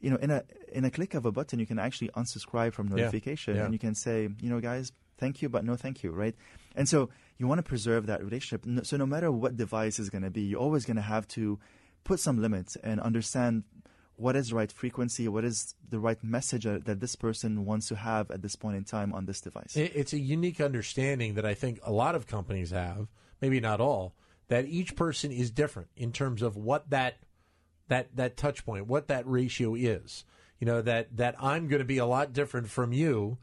you 0.00 0.10
know 0.10 0.16
in 0.16 0.30
a 0.30 0.42
in 0.72 0.84
a 0.86 0.90
click 0.90 1.12
of 1.14 1.26
a 1.26 1.32
button 1.32 1.58
you 1.58 1.66
can 1.66 1.78
actually 1.78 2.08
unsubscribe 2.10 2.72
from 2.72 2.88
notification 2.88 3.54
yeah. 3.54 3.60
Yeah. 3.60 3.64
and 3.66 3.74
you 3.74 3.78
can 3.78 3.94
say 3.94 4.28
you 4.40 4.48
know 4.48 4.60
guys 4.60 4.92
thank 5.18 5.42
you 5.42 5.48
but 5.50 5.62
no 5.62 5.76
thank 5.76 6.02
you 6.02 6.10
right 6.10 6.34
and 6.74 6.88
so 6.88 7.10
you 7.36 7.46
want 7.46 7.58
to 7.58 7.62
preserve 7.62 8.06
that 8.06 8.24
relationship 8.24 8.64
so 8.86 8.96
no 8.96 9.04
matter 9.04 9.30
what 9.30 9.56
device 9.56 9.98
is 9.98 10.08
going 10.08 10.22
to 10.22 10.30
be 10.30 10.42
you're 10.42 10.60
always 10.60 10.86
going 10.86 10.96
to 10.96 11.02
have 11.02 11.28
to 11.28 11.58
put 12.04 12.18
some 12.18 12.40
limits 12.40 12.76
and 12.76 12.98
understand 13.00 13.64
what 14.20 14.36
is 14.36 14.50
the 14.50 14.54
right 14.54 14.70
frequency, 14.70 15.26
what 15.28 15.44
is 15.44 15.74
the 15.88 15.98
right 15.98 16.22
message 16.22 16.64
that 16.64 17.00
this 17.00 17.16
person 17.16 17.64
wants 17.64 17.88
to 17.88 17.96
have 17.96 18.30
at 18.30 18.42
this 18.42 18.54
point 18.54 18.76
in 18.76 18.84
time 18.84 19.14
on 19.14 19.24
this 19.24 19.40
device. 19.40 19.74
It's 19.74 20.12
a 20.12 20.18
unique 20.18 20.60
understanding 20.60 21.34
that 21.34 21.46
I 21.46 21.54
think 21.54 21.80
a 21.82 21.92
lot 21.92 22.14
of 22.14 22.26
companies 22.26 22.70
have, 22.70 23.08
maybe 23.40 23.60
not 23.60 23.80
all, 23.80 24.14
that 24.48 24.66
each 24.66 24.94
person 24.94 25.32
is 25.32 25.50
different 25.50 25.88
in 25.96 26.12
terms 26.12 26.42
of 26.42 26.56
what 26.56 26.90
that 26.90 27.16
that 27.88 28.14
that 28.16 28.36
touch 28.36 28.64
point, 28.64 28.86
what 28.86 29.08
that 29.08 29.26
ratio 29.26 29.74
is. 29.74 30.24
You 30.58 30.66
know 30.66 30.82
that 30.82 31.16
that 31.16 31.36
I'm 31.40 31.68
going 31.68 31.80
to 31.80 31.86
be 31.86 31.98
a 31.98 32.06
lot 32.06 32.32
different 32.32 32.68
from 32.68 32.92
you. 32.92 33.38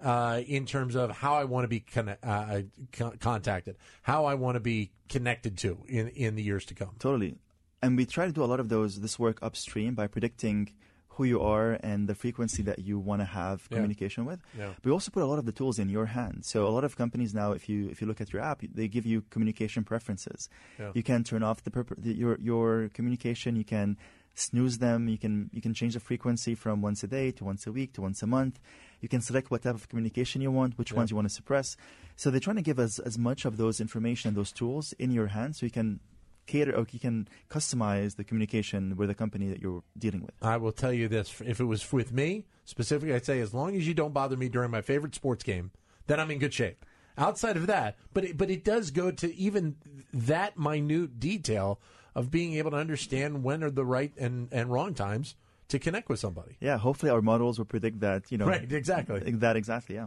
Uh, 0.00 0.42
in 0.48 0.66
terms 0.66 0.96
of 0.96 1.12
how 1.12 1.34
I 1.34 1.44
want 1.44 1.62
to 1.62 1.68
be 1.68 1.78
con- 1.78 2.16
uh, 2.24 2.62
con- 2.90 3.18
contacted, 3.18 3.76
how 4.02 4.24
I 4.24 4.34
want 4.34 4.56
to 4.56 4.60
be 4.60 4.90
connected 5.08 5.56
to 5.58 5.78
in, 5.86 6.08
in 6.08 6.34
the 6.34 6.42
years 6.42 6.64
to 6.64 6.74
come. 6.74 6.90
Totally 6.98 7.36
and 7.82 7.96
we 7.96 8.06
try 8.06 8.26
to 8.26 8.32
do 8.32 8.42
a 8.44 8.50
lot 8.52 8.60
of 8.60 8.68
those 8.68 9.00
this 9.00 9.18
work 9.18 9.38
upstream 9.42 9.94
by 9.94 10.06
predicting 10.06 10.72
who 11.16 11.24
you 11.24 11.40
are 11.42 11.72
and 11.82 12.08
the 12.08 12.14
frequency 12.14 12.62
that 12.62 12.78
you 12.78 12.98
want 12.98 13.20
to 13.20 13.26
have 13.26 13.58
Yeah. 13.70 13.76
communication 13.76 14.24
with. 14.24 14.40
Yeah. 14.58 14.70
We 14.82 14.90
also 14.90 15.10
put 15.10 15.22
a 15.22 15.26
lot 15.26 15.38
of 15.38 15.44
the 15.44 15.52
tools 15.52 15.78
in 15.78 15.88
your 15.90 16.06
hand. 16.06 16.36
So 16.46 16.66
a 16.66 16.72
lot 16.76 16.84
of 16.84 16.96
companies 16.96 17.34
now, 17.34 17.52
if 17.52 17.68
you 17.68 17.88
if 17.90 18.00
you 18.00 18.06
look 18.08 18.20
at 18.22 18.32
your 18.32 18.40
app, 18.42 18.62
they 18.78 18.88
give 18.88 19.04
you 19.04 19.20
communication 19.34 19.84
preferences. 19.84 20.48
Yeah. 20.78 20.90
You 20.94 21.02
can 21.02 21.22
turn 21.22 21.42
off 21.42 21.62
the, 21.64 21.72
the 21.98 22.12
your 22.22 22.34
your 22.40 22.88
communication. 22.96 23.56
You 23.56 23.64
can 23.76 23.98
snooze 24.34 24.78
them. 24.78 25.00
You 25.08 25.18
can 25.18 25.50
you 25.52 25.60
can 25.60 25.74
change 25.74 25.92
the 25.92 26.00
frequency 26.00 26.54
from 26.54 26.80
once 26.80 27.02
a 27.04 27.08
day 27.18 27.30
to 27.32 27.44
once 27.44 27.66
a 27.66 27.72
week 27.72 27.92
to 27.96 28.00
once 28.08 28.22
a 28.22 28.26
month. 28.26 28.58
You 29.02 29.08
can 29.14 29.20
select 29.20 29.50
what 29.50 29.60
type 29.64 29.74
of 29.74 29.88
communication 29.90 30.40
you 30.40 30.50
want, 30.50 30.78
which 30.78 30.92
ones 30.94 31.10
you 31.10 31.16
want 31.16 31.28
to 31.28 31.34
suppress. 31.34 31.76
So 32.16 32.30
they're 32.30 32.40
trying 32.46 32.56
to 32.56 32.62
give 32.70 32.78
us 32.78 32.98
as 33.00 33.18
much 33.18 33.44
of 33.44 33.58
those 33.58 33.76
information 33.86 34.28
and 34.28 34.36
those 34.36 34.52
tools 34.52 34.94
in 34.98 35.10
your 35.10 35.26
hand, 35.36 35.56
so 35.56 35.66
you 35.66 35.72
can 35.72 36.00
cater 36.46 36.74
or 36.76 36.86
you 36.90 36.98
can 36.98 37.28
customize 37.50 38.16
the 38.16 38.24
communication 38.24 38.96
with 38.96 39.08
the 39.08 39.14
company 39.14 39.48
that 39.48 39.60
you're 39.60 39.82
dealing 39.98 40.22
with. 40.22 40.32
I 40.42 40.56
will 40.56 40.72
tell 40.72 40.92
you 40.92 41.08
this: 41.08 41.40
if 41.44 41.60
it 41.60 41.64
was 41.64 41.90
with 41.92 42.12
me 42.12 42.44
specifically, 42.64 43.14
I'd 43.14 43.24
say 43.26 43.40
as 43.40 43.52
long 43.54 43.76
as 43.76 43.86
you 43.86 43.94
don't 43.94 44.12
bother 44.12 44.36
me 44.36 44.48
during 44.48 44.70
my 44.70 44.80
favorite 44.82 45.14
sports 45.14 45.44
game, 45.44 45.70
then 46.06 46.20
I'm 46.20 46.30
in 46.30 46.38
good 46.38 46.54
shape. 46.54 46.84
Outside 47.18 47.56
of 47.58 47.66
that, 47.66 47.96
but 48.14 48.24
it, 48.24 48.36
but 48.38 48.50
it 48.50 48.64
does 48.64 48.90
go 48.90 49.10
to 49.10 49.34
even 49.34 49.76
that 50.14 50.58
minute 50.58 51.20
detail 51.20 51.78
of 52.14 52.30
being 52.30 52.54
able 52.54 52.70
to 52.70 52.76
understand 52.78 53.42
when 53.44 53.62
are 53.62 53.70
the 53.70 53.84
right 53.84 54.12
and, 54.18 54.48
and 54.50 54.70
wrong 54.72 54.94
times 54.94 55.34
to 55.68 55.78
connect 55.78 56.08
with 56.08 56.18
somebody. 56.20 56.56
Yeah, 56.60 56.78
hopefully 56.78 57.10
our 57.10 57.20
models 57.22 57.58
will 57.58 57.66
predict 57.66 58.00
that. 58.00 58.30
You 58.32 58.38
know, 58.38 58.46
Right, 58.46 58.70
exactly. 58.72 59.20
That 59.20 59.56
exactly. 59.56 59.94
Yeah. 59.96 60.06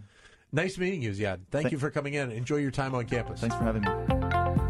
Nice 0.52 0.78
meeting 0.78 1.02
you, 1.02 1.12
Ziad. 1.12 1.17
Thank 1.21 1.50
Thank- 1.52 1.71
you 1.74 1.78
for 1.78 1.91
coming 1.91 2.15
in. 2.15 2.32
Enjoy 2.32 2.58
your 2.58 2.71
time 2.71 2.95
on 2.95 3.06
campus. 3.06 3.39
Thanks 3.41 3.56
for 3.56 3.63
having 3.63 3.82
me. 3.84 4.14